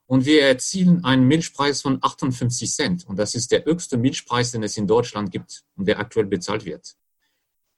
[0.09, 3.07] und wir erzielen einen Milchpreis von 58 Cent.
[3.07, 6.65] Und das ist der höchste Milchpreis, den es in Deutschland gibt und der aktuell bezahlt
[6.65, 6.95] wird.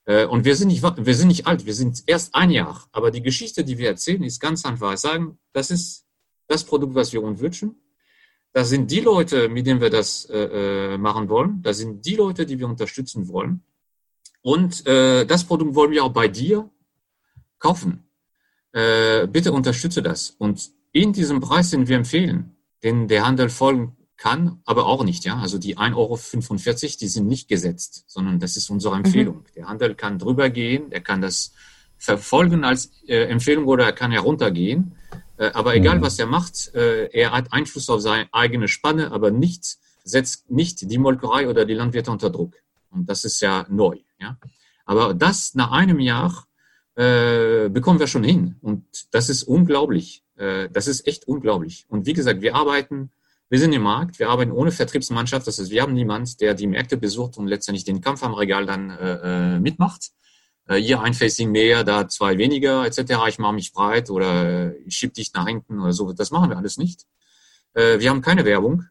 [0.06, 2.88] Äh, und wir sind nicht, wir sind nicht alt, wir sind erst ein Jahr.
[2.90, 4.96] Aber die Geschichte, die wir erzählen, ist ganz einfach.
[4.96, 6.06] Sagen, das ist
[6.46, 7.76] das Produkt, was wir uns wünschen.
[8.54, 11.60] Das sind die Leute, mit denen wir das äh, äh machen wollen.
[11.62, 13.62] Das sind die Leute, die wir unterstützen wollen.
[14.40, 16.70] Und äh, das Produkt wollen wir auch bei dir
[17.58, 18.04] kaufen.
[18.72, 20.30] Äh, bitte unterstütze das.
[20.38, 25.24] Und in diesem Preis, den wir empfehlen, den der Handel folgen kann, aber auch nicht.
[25.24, 29.04] Ja, also die 1,45 Euro, die sind nicht gesetzt, sondern das ist unsere mhm.
[29.04, 29.36] Empfehlung.
[29.38, 29.46] Mhm.
[29.56, 31.52] Der Handel kann drüber gehen, er kann das
[31.98, 34.96] verfolgen als äh, Empfehlung oder er kann heruntergehen.
[35.38, 36.02] Äh, aber egal, mhm.
[36.02, 40.90] was er macht, äh, er hat Einfluss auf seine eigene Spanne, aber nicht, setzt nicht
[40.90, 42.54] die Molkerei oder die Landwirte unter Druck.
[42.90, 43.98] Und das ist ja neu.
[44.20, 44.38] Ja?
[44.84, 46.46] Aber das nach einem Jahr
[46.94, 48.56] äh, bekommen wir schon hin.
[48.60, 50.21] Und das ist unglaublich.
[50.36, 51.86] Äh, das ist echt unglaublich.
[51.88, 53.10] Und wie gesagt, wir arbeiten,
[53.48, 55.46] wir sind im Markt, wir arbeiten ohne Vertriebsmannschaft.
[55.46, 58.66] Das heißt, wir haben niemanden, der die Märkte besucht und letztendlich den Kampf am Regal
[58.66, 60.10] dann äh, äh mitmacht.
[60.66, 63.14] Äh, hier ein Facing mehr, da zwei weniger, etc.
[63.28, 66.12] Ich mache mich breit oder ich schieb dich nach hinten oder so.
[66.12, 67.06] Das machen wir alles nicht.
[67.74, 68.86] Äh, wir haben keine Werbung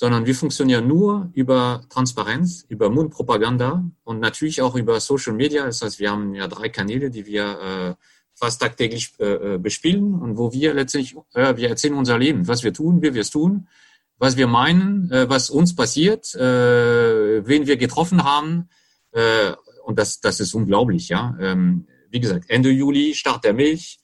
[0.00, 5.66] sondern wir funktionieren nur über Transparenz, über Mundpropaganda und natürlich auch über Social Media.
[5.66, 8.04] Das heißt, wir haben ja drei Kanäle, die wir äh,
[8.40, 12.64] fast tagtäglich äh, äh bespielen und wo wir letztlich, äh, wir erzählen unser Leben, was
[12.64, 13.68] wir tun, wie wir es tun,
[14.18, 18.68] was wir meinen, äh, was uns passiert, äh, wen wir getroffen haben.
[19.12, 19.52] Äh,
[19.84, 21.36] und das, das ist unglaublich, ja.
[21.40, 24.00] Ähm, wie gesagt, Ende Juli, Start der Milch,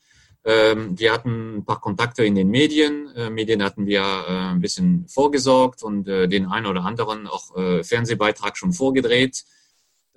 [0.47, 3.09] ähm, wir hatten ein paar Kontakte in den Medien.
[3.17, 7.55] Äh, Medien hatten wir äh, ein bisschen vorgesorgt und äh, den einen oder anderen auch
[7.83, 9.45] Fernsehbeitrag schon vorgedreht.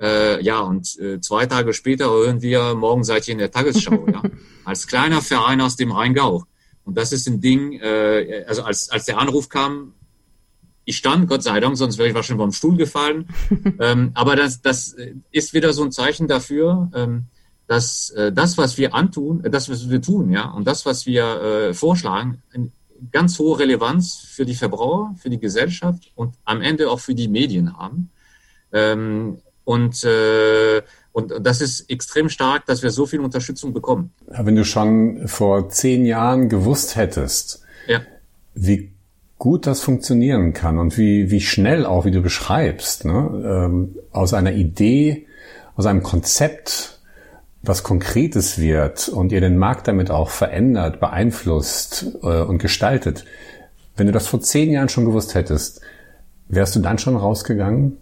[0.02, 4.24] Ja, und zwei Tage später hören wir, morgen seid ihr in der Tagesschau, ja,
[4.64, 6.46] als kleiner Verein aus dem Rheingau.
[6.86, 7.82] Und das ist ein Ding,
[8.48, 9.94] also als, als der Anruf kam,
[10.90, 13.28] ich stand, Gott sei Dank, sonst wäre ich wahrscheinlich vom Stuhl gefallen.
[13.80, 14.96] ähm, aber das, das
[15.32, 17.26] ist wieder so ein Zeichen dafür, ähm,
[17.68, 21.06] dass äh, das, was wir antun, äh, das, was wir tun, ja, und das, was
[21.06, 22.72] wir äh, vorschlagen, eine
[23.12, 27.28] ganz hohe Relevanz für die Verbraucher, für die Gesellschaft und am Ende auch für die
[27.28, 28.10] Medien haben.
[28.74, 29.38] Ähm,
[29.70, 34.12] und, äh, und das ist extrem stark, dass wir so viel Unterstützung bekommen.
[34.26, 38.02] Wenn du schon vor zehn Jahren gewusst hättest, ja.
[38.56, 38.94] wie
[39.38, 44.34] gut das funktionieren kann und wie, wie schnell auch, wie du beschreibst, ne, ähm, aus
[44.34, 45.28] einer Idee,
[45.76, 47.00] aus einem Konzept
[47.62, 53.24] was Konkretes wird und ihr den Markt damit auch verändert, beeinflusst äh, und gestaltet,
[53.96, 55.82] wenn du das vor zehn Jahren schon gewusst hättest,
[56.48, 58.00] wärst du dann schon rausgegangen?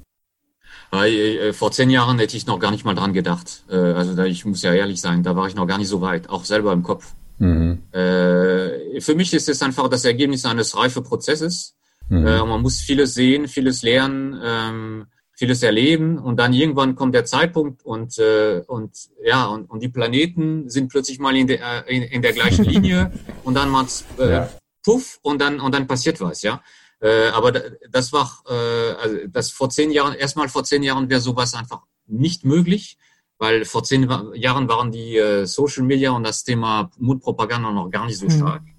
[0.92, 3.64] Äh, vor zehn Jahren hätte ich noch gar nicht mal dran gedacht.
[3.70, 6.02] Äh, also da, ich muss ja ehrlich sein, da war ich noch gar nicht so
[6.02, 7.14] weit, auch selber im Kopf.
[7.40, 7.84] Mhm.
[7.92, 11.76] Äh, für mich ist es einfach das Ergebnis eines reifen Prozesses.
[12.10, 12.24] Mhm.
[12.24, 14.40] Man muss vieles sehen, vieles lernen.
[14.44, 15.08] Ähm,
[15.38, 18.20] vieles erleben und dann irgendwann kommt der Zeitpunkt und
[18.66, 22.66] und ja und, und die Planeten sind plötzlich mal in der in, in der gleichen
[22.74, 23.12] Linie
[23.44, 24.50] und dann macht's äh, ja.
[24.84, 26.64] puff und dann und dann passiert was ja
[27.00, 31.22] äh, aber das war äh, also das vor zehn Jahren erstmal vor zehn Jahren wäre
[31.22, 32.98] sowas einfach nicht möglich
[33.40, 38.06] weil vor zehn Jahren waren die äh, Social Media und das Thema Mutpropaganda noch gar
[38.06, 38.32] nicht so mhm.
[38.32, 38.74] stark mhm.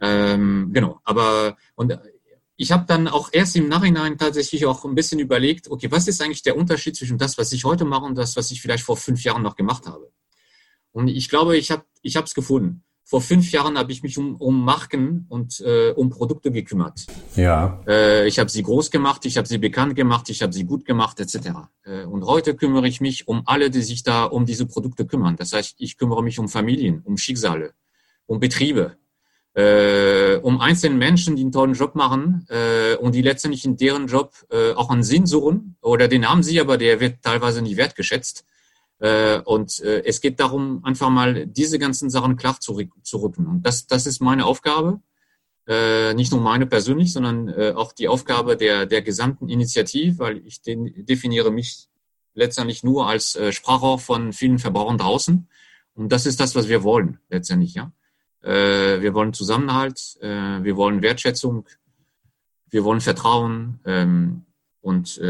[0.00, 1.98] ähm, genau aber und
[2.56, 6.22] ich habe dann auch erst im Nachhinein tatsächlich auch ein bisschen überlegt, okay, was ist
[6.22, 8.96] eigentlich der Unterschied zwischen das, was ich heute mache und das, was ich vielleicht vor
[8.96, 10.12] fünf Jahren noch gemacht habe?
[10.92, 12.84] Und ich glaube, ich habe ich es gefunden.
[13.12, 17.04] Vor fünf Jahren habe ich mich um, um Marken und äh, um Produkte gekümmert.
[17.36, 17.78] Ja.
[17.86, 20.86] Äh, ich habe sie groß gemacht, ich habe sie bekannt gemacht, ich habe sie gut
[20.86, 21.36] gemacht, etc.
[21.84, 25.36] Äh, und heute kümmere ich mich um alle, die sich da um diese Produkte kümmern.
[25.36, 27.74] Das heißt, ich kümmere mich um Familien, um Schicksale,
[28.24, 28.96] um Betriebe,
[29.52, 34.06] äh, um einzelne Menschen, die einen tollen Job machen äh, und die letztendlich in deren
[34.06, 37.76] Job äh, auch einen Sinn suchen oder den haben sie, aber der wird teilweise nicht
[37.76, 38.46] wertgeschätzt.
[39.02, 43.46] Äh, und äh, es geht darum, einfach mal diese ganzen Sachen klar zu, rücken.
[43.48, 45.00] Und das, das ist meine Aufgabe.
[45.66, 50.62] Äh, nicht nur meine persönlich, sondern auch die Aufgabe der, der gesamten Initiative, weil ich
[50.62, 51.88] den, definiere mich
[52.34, 55.48] letztendlich nur als Sprachrohr von vielen Verbrauchern draußen.
[55.94, 57.92] Und das ist das, was wir wollen, letztendlich, ja.
[58.40, 61.64] Wir wollen Zusammenhalt, wir wollen Wertschätzung,
[62.70, 64.46] wir wollen Vertrauen ähm,
[64.80, 65.20] und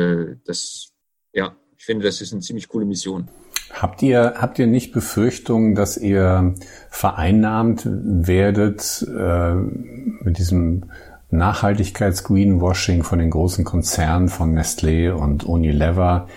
[0.46, 0.92] das,
[1.34, 3.28] ja, ich finde, das ist eine ziemlich coole Mission.
[3.72, 6.54] Habt ihr, habt ihr nicht Befürchtungen, dass ihr
[6.90, 10.84] vereinnahmt werdet äh, mit diesem
[11.30, 16.28] Nachhaltigkeits-Greenwashing von den großen Konzernen von Nestlé und Unilever,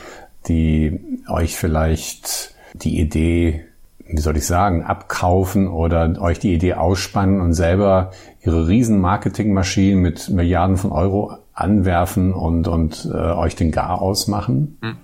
[0.47, 3.65] die euch vielleicht die Idee
[4.07, 8.11] wie soll ich sagen, abkaufen oder euch die Idee ausspannen und selber
[8.43, 14.77] ihre riesen Marketingmaschinen mit Milliarden von Euro anwerfen und, und äh, euch den Gar ausmachen?
[14.81, 14.97] Hm.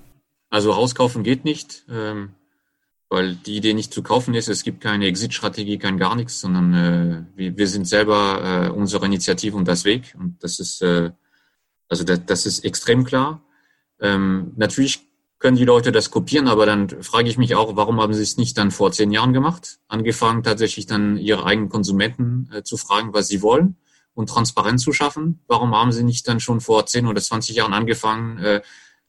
[0.51, 2.35] Also rauskaufen geht nicht, ähm,
[3.09, 4.49] weil die Idee nicht zu kaufen ist.
[4.49, 9.05] Es gibt keine Exit-Strategie, kein gar nichts, sondern äh, wir, wir sind selber äh, unsere
[9.05, 10.13] Initiative und das Weg.
[10.19, 11.11] Und das ist, äh,
[11.87, 13.41] also das, das ist extrem klar.
[14.01, 15.07] Ähm, natürlich
[15.39, 18.35] können die Leute das kopieren, aber dann frage ich mich auch, warum haben sie es
[18.35, 19.79] nicht dann vor zehn Jahren gemacht?
[19.87, 23.77] Angefangen tatsächlich dann ihre eigenen Konsumenten äh, zu fragen, was sie wollen
[24.13, 25.39] und Transparenz zu schaffen.
[25.47, 28.61] Warum haben Sie nicht dann schon vor 10 oder 20 Jahren angefangen, äh,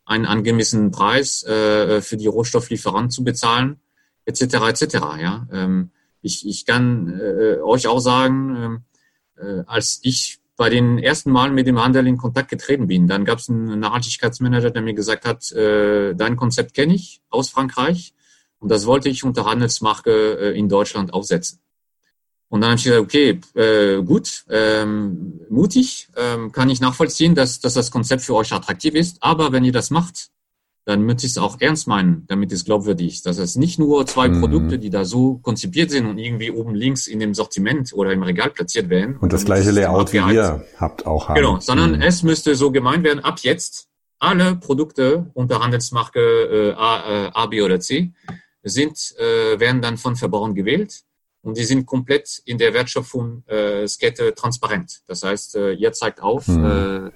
[0.04, 3.80] einen angemessenen Preis äh, für die Rohstofflieferanten zu bezahlen,
[4.24, 4.42] etc.
[4.42, 4.94] etc.
[5.20, 5.90] Ja, ähm,
[6.20, 8.82] ich, ich kann äh, euch auch sagen,
[9.36, 13.08] äh, äh, als ich bei den ersten Malen mit dem Handel in Kontakt getreten bin,
[13.08, 17.50] dann gab es einen Nachhaltigkeitsmanager, der mir gesagt hat, äh, dein Konzept kenne ich aus
[17.50, 18.14] Frankreich
[18.58, 21.58] und das wollte ich unter Handelsmarke äh, in Deutschland aufsetzen.
[22.48, 27.60] Und dann habe ich gesagt, okay, äh, gut, ähm, mutig, ähm, kann ich nachvollziehen, dass,
[27.60, 29.18] dass das Konzept für euch attraktiv ist.
[29.20, 30.30] Aber wenn ihr das macht,
[30.84, 33.26] dann müsst ihr es auch ernst meinen, damit es glaubwürdig ist.
[33.26, 34.40] Das heißt nicht nur zwei mhm.
[34.40, 38.22] Produkte, die da so konzipiert sind und irgendwie oben links in dem Sortiment oder im
[38.22, 39.16] Regal platziert werden.
[39.18, 41.36] Und das gleiche Layout wie ihr habt auch haben.
[41.36, 42.02] Genau, sondern mhm.
[42.02, 43.88] es müsste so gemeint werden, ab jetzt
[44.18, 48.12] alle Produkte unter Handelsmarke äh, A, äh, A, B oder C
[48.64, 51.02] sind, äh, werden dann von Verbrauchern gewählt
[51.42, 55.02] und die sind komplett in der Wertschöpfungskette äh, transparent.
[55.06, 57.10] Das heißt, äh, ihr zeigt auf, mhm.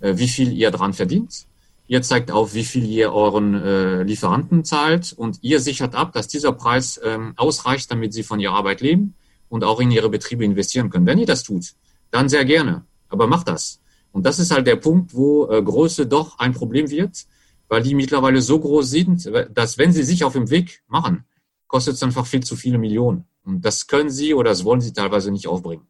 [0.00, 1.46] wie viel ihr dran verdient.
[1.86, 6.52] Ihr zeigt auf, wie viel ihr euren Lieferanten zahlt und ihr sichert ab, dass dieser
[6.52, 9.14] Preis ähm, ausreicht, damit sie von ihrer Arbeit leben
[9.48, 11.04] und auch in ihre Betriebe investieren können.
[11.04, 11.74] Wenn ihr das tut,
[12.12, 13.80] dann sehr gerne, aber macht das.
[14.12, 17.26] Und das ist halt der Punkt, wo Größe doch ein Problem wird,
[17.68, 21.24] weil die mittlerweile so groß sind, dass wenn sie sich auf dem Weg machen,
[21.66, 23.24] kostet es einfach viel zu viele Millionen.
[23.44, 25.86] Und das können sie oder das wollen sie teilweise nicht aufbringen.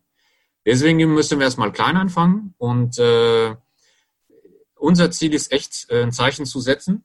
[0.65, 3.57] Deswegen müssen wir erstmal klein anfangen und äh,
[4.77, 7.05] unser Ziel ist echt, äh, ein Zeichen zu setzen,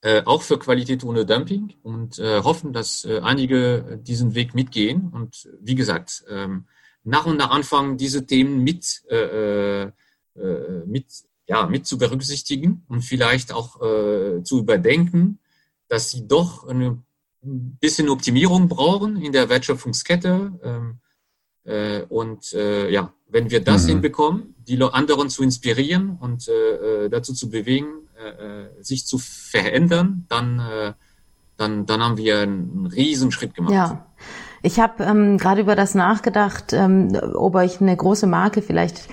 [0.00, 5.08] äh, auch für Qualität ohne Dumping und äh, hoffen, dass äh, einige diesen Weg mitgehen
[5.12, 6.66] und wie gesagt, ähm,
[7.04, 9.92] nach und nach anfangen, diese Themen mit, äh, äh,
[10.86, 11.06] mit,
[11.46, 13.80] ja, mit zu berücksichtigen und vielleicht auch
[14.44, 15.38] zu überdenken,
[15.88, 17.02] dass sie doch eine
[17.44, 20.52] ein bisschen Optimierung brauchen in der Wertschöpfungskette.
[20.62, 20.98] Ähm,
[21.68, 23.88] äh, und äh, ja, wenn wir das mhm.
[23.90, 29.18] hinbekommen, die anderen zu inspirieren und äh, äh dazu zu bewegen, äh, äh, sich zu
[29.18, 30.94] verändern, dann,
[31.56, 33.74] dann, dann haben wir einen Riesenschritt gemacht.
[33.74, 34.06] Ja.
[34.62, 39.08] Ich habe ähm, gerade über das nachgedacht, ähm, ob ich eine große Marke vielleicht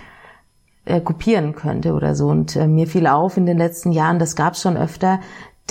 [1.04, 2.28] kopieren könnte oder so.
[2.28, 5.20] Und mir fiel auf in den letzten Jahren, das gab es schon öfter,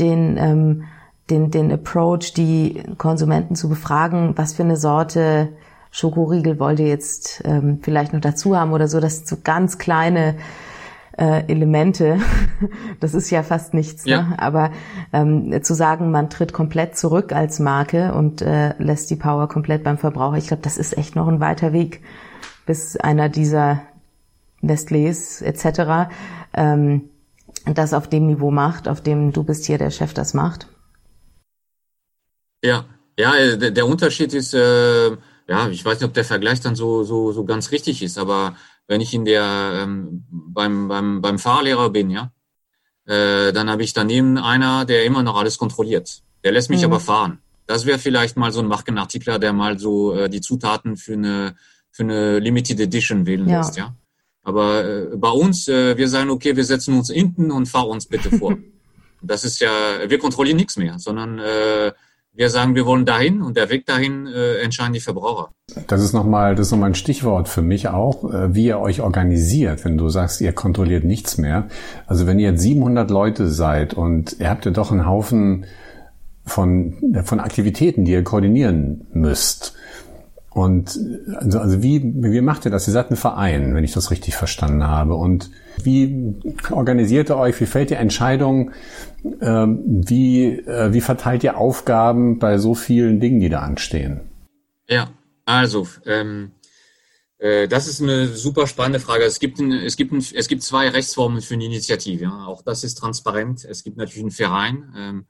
[0.01, 0.85] den ähm,
[1.31, 5.49] den, den Approach, die Konsumenten zu befragen, was für eine Sorte
[5.91, 8.99] Schokoriegel wollt ihr jetzt ähm, vielleicht noch dazu haben oder so.
[8.99, 10.35] Das sind so ganz kleine
[11.17, 12.19] äh, Elemente.
[13.01, 14.05] Das ist ja fast nichts.
[14.05, 14.23] Ja.
[14.23, 14.39] Ne?
[14.39, 14.71] Aber
[15.13, 19.85] ähm, zu sagen, man tritt komplett zurück als Marke und äh, lässt die Power komplett
[19.85, 22.01] beim Verbraucher, ich glaube, das ist echt noch ein weiter Weg,
[22.65, 23.83] bis einer dieser
[24.63, 26.11] Nestlés etc.
[26.55, 27.03] Ähm,
[27.67, 30.69] das auf dem Niveau macht, auf dem du bist hier der Chef das macht.
[32.65, 32.87] Ja,
[33.19, 35.11] ja, äh, der, Unterschied ist, äh,
[35.49, 38.57] ja, ich weiß nicht, ob der Vergleich dann so, so, so ganz richtig ist, aber
[38.87, 42.33] wenn ich in der ähm, beim, beim, beim Fahrlehrer bin, ja,
[43.07, 46.23] äh, dann habe ich daneben einer, der immer noch alles kontrolliert.
[46.43, 46.87] Der lässt mich mhm.
[46.87, 47.39] aber fahren.
[47.67, 51.57] Das wäre vielleicht mal so ein Machgenartikler, der mal so äh, die Zutaten für eine
[51.91, 53.59] für eine Limited Edition wählen ja.
[53.59, 53.95] lässt, ja.
[54.43, 58.07] Aber äh, bei uns, äh, wir sagen, okay, wir setzen uns hinten und fahr uns
[58.07, 58.57] bitte vor.
[59.23, 59.71] das ist ja,
[60.09, 61.93] wir kontrollieren nichts mehr, sondern äh,
[62.35, 65.51] wir sagen, wir wollen dahin und der Weg dahin äh, entscheiden die Verbraucher.
[65.87, 69.01] Das ist nochmal, das ist nochmal ein Stichwort für mich auch, äh, wie ihr euch
[69.01, 71.69] organisiert, wenn du sagst, ihr kontrolliert nichts mehr.
[72.07, 75.67] Also wenn ihr jetzt 700 Leute seid und ihr habt ja doch einen Haufen
[76.45, 79.75] von, von Aktivitäten, die ihr koordinieren müsst.
[80.51, 80.99] Und
[81.37, 82.87] also, also wie, wie macht ihr das?
[82.87, 85.15] Ihr seid ein Verein, wenn ich das richtig verstanden habe.
[85.15, 85.51] Und
[85.83, 86.35] wie
[86.71, 87.61] organisiert ihr euch?
[87.61, 88.73] Wie fällt ihr Entscheidungen?
[89.41, 94.21] Ähm, wie, äh, wie verteilt ihr Aufgaben bei so vielen Dingen, die da anstehen?
[94.89, 95.11] Ja,
[95.47, 96.53] also ähm,
[97.39, 99.25] äh, das ist eine super spannende Frage.
[99.25, 102.25] Es gibt, ein, es, gibt ein, es gibt zwei Rechtsformen für eine Initiative.
[102.25, 102.47] Ja.
[102.47, 103.65] Auch das ist transparent.
[103.65, 104.95] Es gibt natürlich einen Verein.
[104.97, 105.27] Ähm,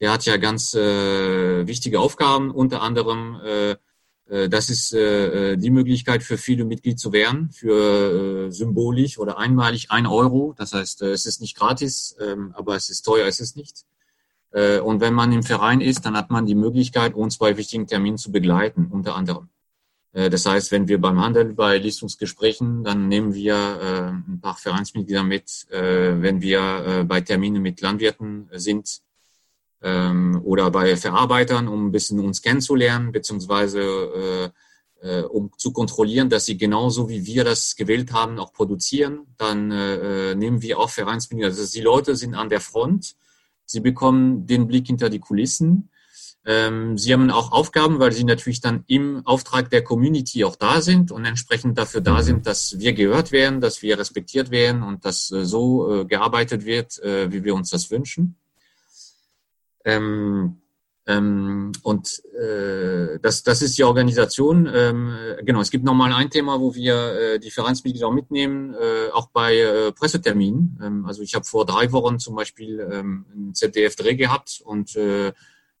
[0.00, 3.76] der hat ja ganz äh, wichtige Aufgaben, unter anderem äh,
[4.28, 9.90] das ist äh, äh, die Möglichkeit für viele Mitglied zu werden, für symbolisch oder einmalig
[9.90, 10.54] ein Euro.
[10.56, 13.84] Das heißt, es ist nicht gratis, ähm, aber es ist teuer, es ist nicht.
[14.50, 18.16] Und wenn man im Verein ist, dann hat man die Möglichkeit, uns bei wichtigen Terminen
[18.16, 19.50] zu begleiten, unter anderem.
[20.14, 25.66] Das heißt, wenn wir beim Handel bei Listungsgesprächen, dann nehmen wir ein paar Vereinsmitglieder mit.
[25.68, 29.02] Wenn wir bei Terminen mit Landwirten sind,
[29.82, 34.48] ähm, oder bei Verarbeitern, um ein bisschen uns kennenzulernen, beziehungsweise äh,
[35.00, 39.26] äh, um zu kontrollieren, dass sie genauso wie wir das gewählt haben, auch produzieren.
[39.36, 41.48] Dann äh, nehmen wir auch Vereinsmitglieder.
[41.48, 43.14] Also die Leute sind an der Front.
[43.64, 45.90] Sie bekommen den Blick hinter die Kulissen.
[46.44, 50.80] Ähm, sie haben auch Aufgaben, weil sie natürlich dann im Auftrag der Community auch da
[50.80, 52.22] sind und entsprechend dafür da mhm.
[52.22, 56.64] sind, dass wir gehört werden, dass wir respektiert werden und dass äh, so äh, gearbeitet
[56.64, 58.36] wird, äh, wie wir uns das wünschen.
[59.88, 60.58] Ähm,
[61.06, 64.70] ähm, und äh, das, das ist die Organisation.
[64.72, 69.10] Ähm, genau, es gibt nochmal ein Thema, wo wir äh, die Vereinsmitglieder auch mitnehmen, äh,
[69.12, 70.78] auch bei äh, Presseterminen.
[70.82, 75.32] Ähm, also ich habe vor drei Wochen zum Beispiel ähm, einen ZDF-Dreh gehabt und äh,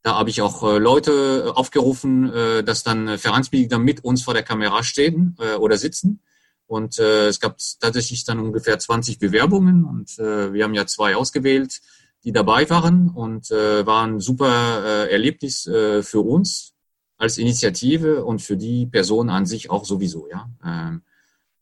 [0.02, 4.44] da habe ich auch äh, Leute aufgerufen, äh, dass dann Vereinsmitglieder mit uns vor der
[4.44, 6.20] Kamera stehen äh, oder sitzen.
[6.66, 11.16] Und äh, es gab tatsächlich dann ungefähr 20 Bewerbungen und äh, wir haben ja zwei
[11.16, 11.80] ausgewählt
[12.24, 16.74] die dabei waren und äh, war ein super äh, Erlebnis äh, für uns
[17.16, 20.48] als Initiative und für die Person an sich auch sowieso, ja.
[20.64, 21.02] Ähm,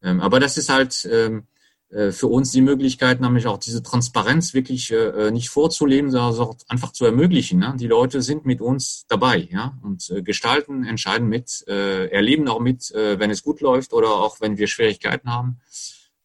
[0.03, 1.47] ähm, aber das ist halt ähm,
[1.89, 6.35] äh, für uns die Möglichkeit, nämlich auch diese Transparenz wirklich äh, äh nicht vorzuleben, sondern
[6.41, 7.61] auch einfach zu ermöglichen.
[7.61, 7.75] Ne?
[7.79, 12.61] Die Leute sind mit uns dabei, ja, und äh, gestalten, entscheiden mit, äh, erleben auch
[12.61, 15.61] mit, äh, wenn es gut läuft oder auch wenn wir Schwierigkeiten haben.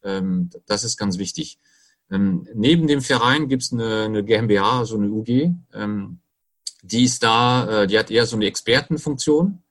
[0.02, 1.58] Ähm, das ist ganz wichtig.
[2.12, 6.18] Ähm, neben dem Verein gibt es eine, eine, GmbH, so eine UG, ähm,
[6.82, 9.62] die ist da, äh, die hat eher so eine Expertenfunktion.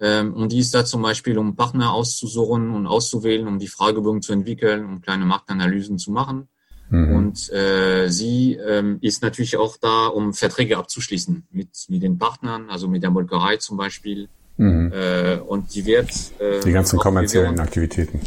[0.00, 4.22] Ähm, und die ist da zum Beispiel, um Partner auszusuchen und auszuwählen, um die Fragebögen
[4.22, 6.48] zu entwickeln, um kleine Marktanalysen zu machen.
[6.90, 7.16] Mhm.
[7.16, 12.68] Und äh, sie ähm, ist natürlich auch da, um Verträge abzuschließen mit, mit den Partnern,
[12.68, 14.28] also mit der Molkerei zum Beispiel.
[14.56, 14.92] Mhm.
[14.92, 16.10] Äh, und die wird.
[16.38, 18.20] Äh, die ganzen kommerziellen Aktivitäten.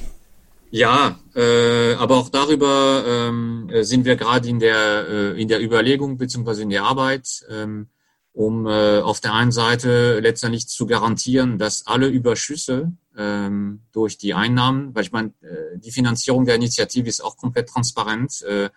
[0.76, 6.17] Ja, äh, aber auch darüber ähm, sind wir gerade in der äh, in der Überlegung
[6.17, 7.88] beziehungsweise in der Arbeit, ähm,
[8.34, 14.34] um äh, auf der einen Seite letztendlich zu garantieren, dass alle Überschüsse ähm, durch die
[14.34, 18.41] Einnahmen, weil ich meine, äh, die Finanzierung der Initiative ist auch komplett transparent.
[18.41, 18.69] Äh,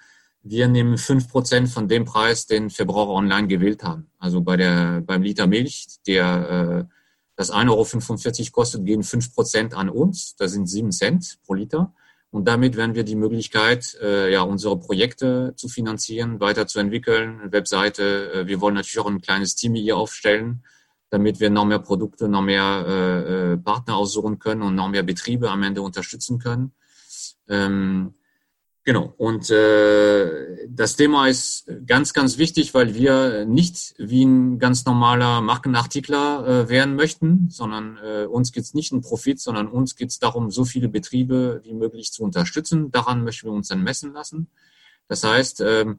[0.45, 4.09] wir nehmen fünf Prozent von dem Preis, den Verbraucher online gewählt haben.
[4.21, 6.98] Also bei der beim Liter Milch, der äh,
[7.39, 10.35] das 1,45 Euro kostet, gehen 5 Prozent an uns.
[10.35, 11.95] Das sind 7 Cent pro Liter.
[12.31, 18.33] Und damit werden wir die Möglichkeit, äh, ja, unsere Projekte zu finanzieren, weiterzuentwickeln, Webseite.
[18.33, 20.65] Äh, wir wollen natürlich auch ein kleines Team hier aufstellen,
[21.11, 25.05] damit wir noch mehr Produkte, noch mehr äh, äh Partner aussuchen können und noch mehr
[25.05, 26.73] Betriebe am Ende unterstützen können.
[27.49, 28.15] Ähm,
[28.89, 29.13] Genau.
[29.19, 35.43] Und äh, das Thema ist ganz, ganz wichtig, weil wir nicht wie ein ganz normaler
[35.43, 40.09] Markenartikler äh, werden möchten, sondern äh, uns geht es nicht um Profit, sondern uns geht
[40.09, 42.91] es darum, so viele Betriebe wie möglich zu unterstützen.
[42.91, 44.49] Daran möchten wir uns dann messen lassen.
[45.07, 45.99] Das heißt, ähm,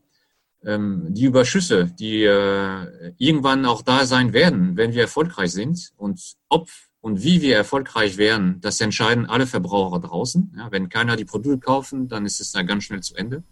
[0.66, 6.38] ähm, die Überschüsse, die äh, irgendwann auch da sein werden, wenn wir erfolgreich sind und
[6.50, 6.68] ob
[7.02, 10.54] und wie wir erfolgreich werden, das entscheiden alle Verbraucher draußen.
[10.58, 13.44] Ja, wenn keiner die Produkte kaufen, dann ist es dann ganz schnell zu Ende.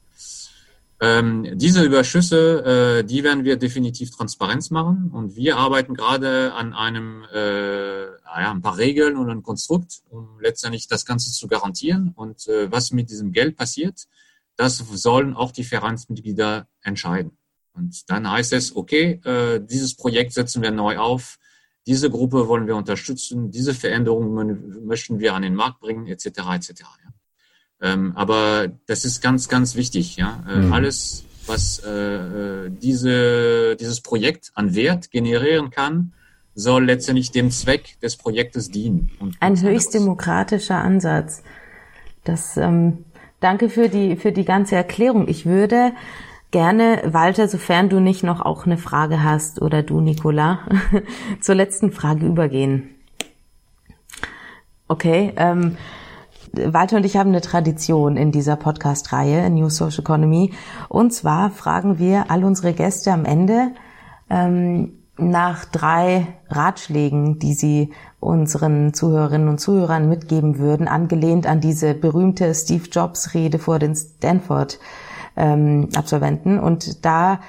[0.99, 6.73] Ähm, diese Überschüsse, äh, die werden wir definitiv Transparenz machen und wir arbeiten gerade an
[6.73, 12.13] einem, äh, ja, ein paar Regeln und ein Konstrukt, um letztendlich das Ganze zu garantieren.
[12.15, 14.07] Und äh, was mit diesem Geld passiert,
[14.55, 17.37] das sollen auch die Vereinsmitglieder entscheiden.
[17.75, 21.37] Und dann heißt es, okay, äh, dieses Projekt setzen wir neu auf
[21.87, 26.25] diese Gruppe wollen wir unterstützen, diese Veränderungen möchten wir an den Markt bringen, etc.
[26.25, 26.71] etc.
[26.81, 27.93] Ja.
[27.93, 30.17] Ähm, aber das ist ganz, ganz wichtig.
[30.17, 30.73] Ja, äh, mhm.
[30.73, 36.11] alles, was äh, äh, diese, dieses Projekt an Wert generieren kann,
[36.53, 39.11] soll letztendlich dem Zweck des Projektes dienen.
[39.39, 41.41] Ein höchst demokratischer Ansatz.
[42.25, 43.05] Das ähm,
[43.39, 45.29] danke für die für die ganze Erklärung.
[45.29, 45.93] Ich würde
[46.51, 50.59] gerne, Walter, sofern du nicht noch auch eine Frage hast oder du, Nicola,
[51.41, 52.89] zur letzten Frage übergehen.
[54.87, 55.77] Okay, ähm,
[56.53, 60.53] Walter und ich haben eine Tradition in dieser Podcast-Reihe New Social Economy.
[60.89, 63.71] Und zwar fragen wir all unsere Gäste am Ende
[64.29, 71.93] ähm, nach drei Ratschlägen, die sie unseren Zuhörerinnen und Zuhörern mitgeben würden, angelehnt an diese
[71.93, 74.79] berühmte Steve Jobs Rede vor den Stanford
[75.37, 76.59] ähm, Absolventen.
[76.59, 77.39] Und da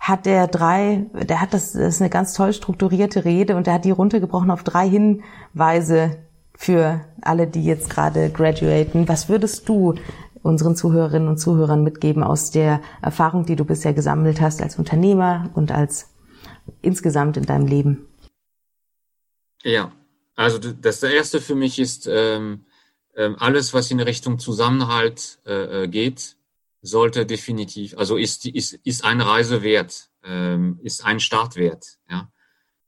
[0.00, 3.74] hat der drei, der hat das, das ist eine ganz toll strukturierte Rede und der
[3.74, 6.18] hat die runtergebrochen auf drei Hinweise
[6.54, 9.08] für alle, die jetzt gerade graduaten.
[9.08, 9.94] Was würdest du
[10.42, 15.50] unseren Zuhörerinnen und Zuhörern mitgeben aus der Erfahrung, die du bisher gesammelt hast als Unternehmer
[15.54, 16.14] und als
[16.82, 18.06] insgesamt in deinem Leben?
[19.62, 19.92] Ja,
[20.36, 22.66] also das erste für mich ist ähm,
[23.16, 26.35] ähm alles, was in Richtung Zusammenhalt äh, äh geht,
[26.86, 31.98] sollte definitiv, also ist, ist, ist eine Reise wert, ähm, ist ein Start wert.
[32.08, 32.30] Ja.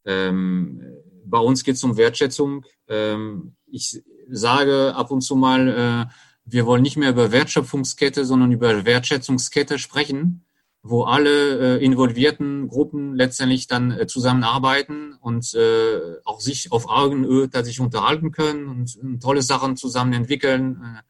[0.05, 0.83] Ähm,
[1.25, 2.65] bei uns geht es um Wertschätzung.
[2.89, 6.13] Ähm, ich sage ab und zu mal, äh,
[6.45, 10.45] wir wollen nicht mehr über Wertschöpfungskette, sondern über Wertschätzungskette sprechen,
[10.83, 17.51] wo alle äh, involvierten Gruppen letztendlich dann äh, zusammenarbeiten und äh, auch sich auf Augenhöhe
[17.51, 21.01] tatsächlich unterhalten können und, und tolle Sachen zusammen entwickeln.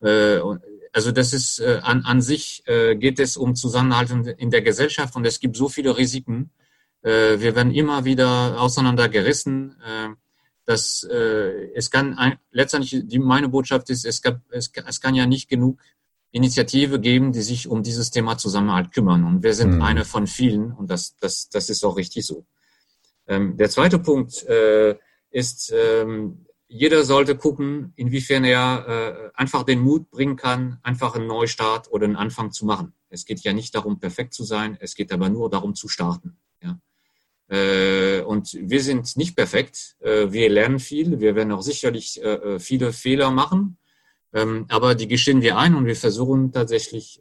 [0.00, 0.40] Äh,
[0.92, 5.16] also das ist äh, an, an sich äh, geht es um Zusammenhalt in der Gesellschaft
[5.16, 6.50] und es gibt so viele Risiken.
[7.02, 9.76] Äh, wir werden immer wieder auseinandergerissen.
[9.80, 10.08] Äh,
[10.64, 15.14] dass äh, es kann ein, letztendlich die meine Botschaft ist, es, gab, es, es kann
[15.14, 15.80] ja nicht genug
[16.30, 19.24] Initiative geben, die sich um dieses Thema Zusammenhalt kümmern.
[19.24, 19.82] Und wir sind mhm.
[19.82, 22.46] eine von vielen und das, das, das ist auch richtig so.
[23.26, 24.96] Ähm, der zweite Punkt äh,
[25.30, 31.26] ist, ähm, jeder sollte gucken, inwiefern er äh, einfach den Mut bringen kann, einfach einen
[31.26, 32.94] Neustart oder einen Anfang zu machen.
[33.10, 36.38] Es geht ja nicht darum, perfekt zu sein, es geht aber nur darum zu starten.
[36.62, 36.80] Ja.
[37.48, 39.96] Äh, und wir sind nicht perfekt.
[40.00, 41.20] Äh, wir lernen viel.
[41.20, 43.76] Wir werden auch sicherlich äh, viele Fehler machen.
[44.32, 47.20] Ähm, aber die gestehen wir ein und wir versuchen tatsächlich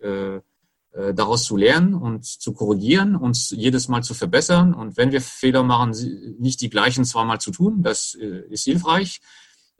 [0.93, 4.73] daraus zu lernen und zu korrigieren, uns jedes Mal zu verbessern.
[4.73, 5.95] Und wenn wir Fehler machen,
[6.37, 9.21] nicht die gleichen zweimal zu tun, das ist hilfreich.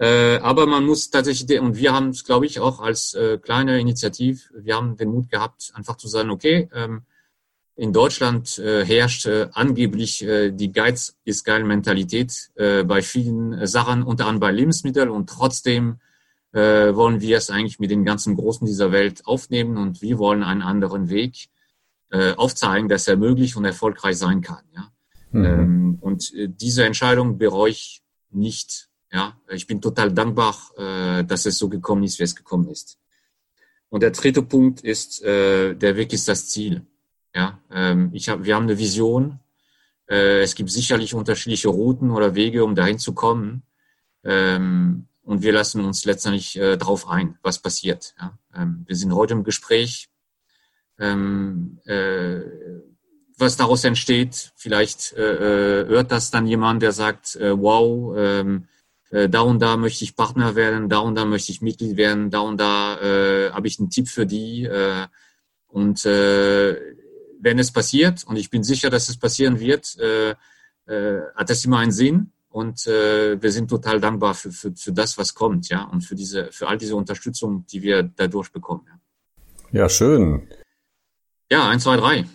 [0.04, 4.76] Aber man muss tatsächlich, und wir haben es, glaube ich, auch als kleine Initiative, wir
[4.76, 7.04] haben den Mut gehabt, einfach zu sagen, okay, ähm,
[7.82, 13.66] in Deutschland äh, herrscht äh, angeblich äh, die Geiz ist geil Mentalität äh, bei vielen
[13.66, 16.00] Sachen, unter anderem bei Lebensmitteln und trotzdem
[16.52, 20.44] äh, wollen wir es eigentlich mit den ganzen Großen dieser Welt aufnehmen und wir wollen
[20.44, 21.48] einen anderen Weg
[22.12, 24.64] äh, aufzeigen, dass er möglich und erfolgreich sein kann.
[24.76, 24.92] Ja?
[25.32, 25.46] Mhm.
[25.46, 28.90] Ähm, und äh, diese Entscheidung bereue ich nicht.
[29.12, 32.98] Ja, ich bin total dankbar, äh, dass es so gekommen ist, wie es gekommen ist.
[33.90, 36.86] Und der dritte Punkt ist, äh, der Weg ist das Ziel.
[37.36, 39.40] Ja, ähm, ich hab, wir haben eine Vision.
[40.10, 43.64] Äh, es gibt sicherlich unterschiedliche Routen oder Wege, um dahin zu kommen.
[44.24, 48.16] Ähm, und wir lassen uns letztendlich äh, darauf ein, was passiert.
[48.20, 48.38] Ja?
[48.56, 50.10] Ähm, wir sind heute im Gespräch.
[51.00, 52.40] Ähm, äh,
[53.38, 58.68] was daraus entsteht, vielleicht äh, äh hört das dann jemand, der sagt, äh, wow, ähm,
[59.12, 62.32] äh, da und da möchte ich Partner werden, da und da möchte ich Mitglied werden,
[62.32, 64.66] da und da äh, habe ich einen Tipp für die.
[64.66, 65.08] Äh,
[65.68, 66.76] und äh,
[67.40, 70.32] wenn es passiert, und ich bin sicher, dass es passieren wird, äh,
[70.86, 72.32] äh, hat das immer einen Sinn.
[72.50, 76.16] Und äh, wir sind total dankbar für, für, für das, was kommt, ja, und für
[76.16, 78.84] diese, für all diese Unterstützung, die wir dadurch bekommen.
[79.72, 80.50] Ja, ja schön.
[81.50, 82.26] Ja, eins, zwei, drei.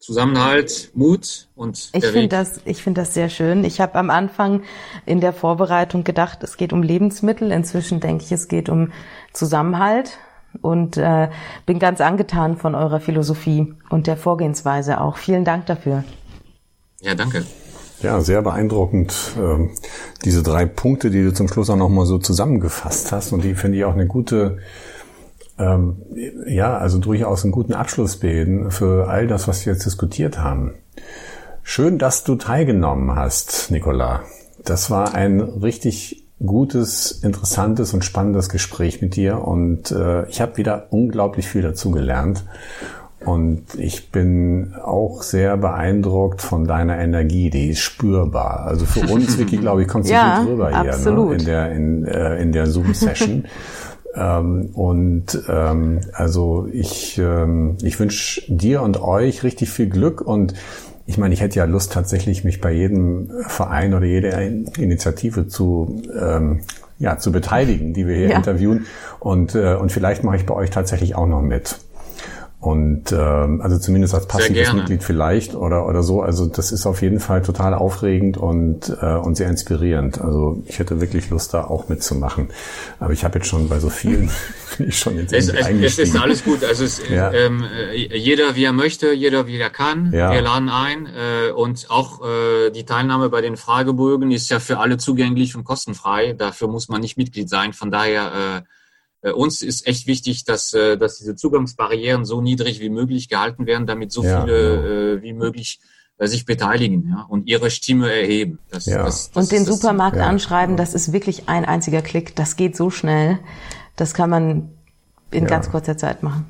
[0.00, 3.64] Zusammenhalt, Mut und ich finde das, ich finde das sehr schön.
[3.64, 4.62] Ich habe am Anfang
[5.04, 7.52] in der Vorbereitung gedacht, es geht um Lebensmittel.
[7.52, 8.92] Inzwischen denke ich, es geht um
[9.34, 10.18] Zusammenhalt
[10.62, 11.28] und äh,
[11.66, 15.18] bin ganz angetan von eurer Philosophie und der Vorgehensweise auch.
[15.18, 16.04] Vielen Dank dafür.
[17.02, 17.44] Ja, danke.
[18.02, 19.14] Ja, sehr beeindruckend.
[19.36, 19.72] Ähm,
[20.24, 23.76] diese drei Punkte, die du zum Schluss auch nochmal so zusammengefasst hast und die finde
[23.76, 24.58] ich auch eine gute,
[25.60, 25.96] ähm,
[26.46, 30.74] ja, also durchaus einen guten Abschluss bilden für all das, was wir jetzt diskutiert haben.
[31.62, 34.22] Schön, dass du teilgenommen hast, Nicola.
[34.64, 40.56] Das war ein richtig gutes, interessantes und spannendes Gespräch mit dir und äh, ich habe
[40.56, 42.44] wieder unglaublich viel dazu gelernt.
[43.22, 48.64] Und ich bin auch sehr beeindruckt von deiner Energie, die ist spürbar.
[48.64, 51.34] Also für uns, Vicky, glaube ich, kommst du ja, gut rüber hier ne?
[51.34, 53.44] in der, in, äh, in der Zoom-Session.
[54.14, 60.54] ähm, und ähm, also ich, ähm, ich wünsche dir und euch richtig viel Glück und
[61.06, 66.02] ich meine, ich hätte ja Lust tatsächlich, mich bei jedem Verein oder jeder Initiative zu,
[66.16, 66.60] ähm,
[67.00, 68.36] ja, zu beteiligen, die wir hier ja.
[68.36, 68.86] interviewen.
[69.18, 71.80] Und, äh, und vielleicht mache ich bei euch tatsächlich auch noch mit.
[72.60, 76.20] Und ähm, also zumindest als passives Mitglied vielleicht oder oder so.
[76.20, 80.20] Also das ist auf jeden Fall total aufregend und äh, und sehr inspirierend.
[80.20, 82.48] Also ich hätte wirklich Lust, da auch mitzumachen.
[82.98, 84.30] Aber ich habe jetzt schon bei so vielen
[84.76, 86.62] bin ich schon jetzt es, es, es ist alles gut.
[86.62, 87.32] Also es, ja.
[87.32, 90.12] ähm, äh, jeder wie er möchte, jeder wie er kann.
[90.12, 90.30] Ja.
[90.30, 94.80] Wir laden ein äh, und auch äh, die Teilnahme bei den Fragebögen ist ja für
[94.80, 96.34] alle zugänglich und kostenfrei.
[96.34, 97.72] Dafür muss man nicht Mitglied sein.
[97.72, 98.62] Von daher äh, äh,
[99.22, 103.86] uns ist echt wichtig, dass, äh, dass diese Zugangsbarrieren so niedrig wie möglich gehalten werden,
[103.86, 105.16] damit so ja, viele ja.
[105.16, 105.80] Äh, wie möglich
[106.18, 108.58] äh, sich beteiligen ja, und ihre Stimme erheben.
[108.70, 109.04] Das, ja.
[109.04, 112.34] Das, das, und den Supermarkt anschreiben, das ist wirklich ein einziger Klick.
[112.36, 113.38] Das geht so schnell.
[113.96, 114.70] Das kann man
[115.30, 116.46] in ganz kurzer Zeit machen.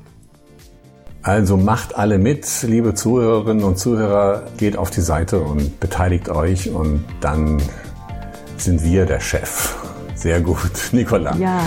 [1.23, 6.71] Also macht alle mit, liebe Zuhörerinnen und Zuhörer, geht auf die Seite und beteiligt euch
[6.71, 7.61] und dann
[8.57, 9.75] sind wir der Chef.
[10.21, 10.59] Sehr gut,
[10.91, 11.35] Nicola.
[11.37, 11.59] Ja.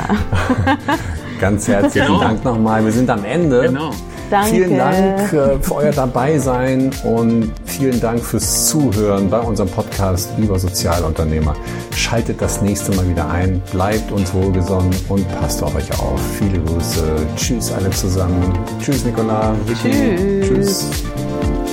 [1.40, 2.20] Ganz herzlichen genau.
[2.20, 2.84] Dank nochmal.
[2.84, 3.62] Wir sind am Ende.
[3.62, 3.90] Genau.
[4.30, 4.50] Danke.
[4.50, 10.58] Vielen Dank äh, für euer Dabeisein und vielen Dank fürs Zuhören bei unserem Podcast Lieber
[10.58, 11.54] Sozialunternehmer.
[11.94, 16.20] Schaltet das nächste Mal wieder ein, bleibt uns wohlgesonnen und passt auf euch auf.
[16.38, 17.02] Viele Grüße.
[17.36, 18.56] Tschüss alle zusammen.
[18.80, 19.54] Tschüss, Nicola.
[19.66, 20.48] Tschüss.
[20.48, 20.90] Tschüss.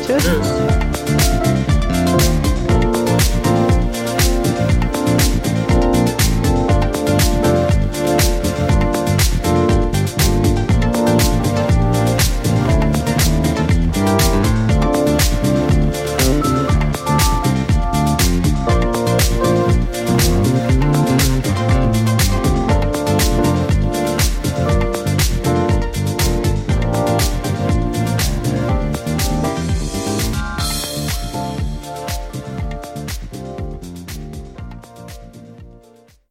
[0.08, 0.24] Tschüss.
[0.24, 1.01] Tschüss.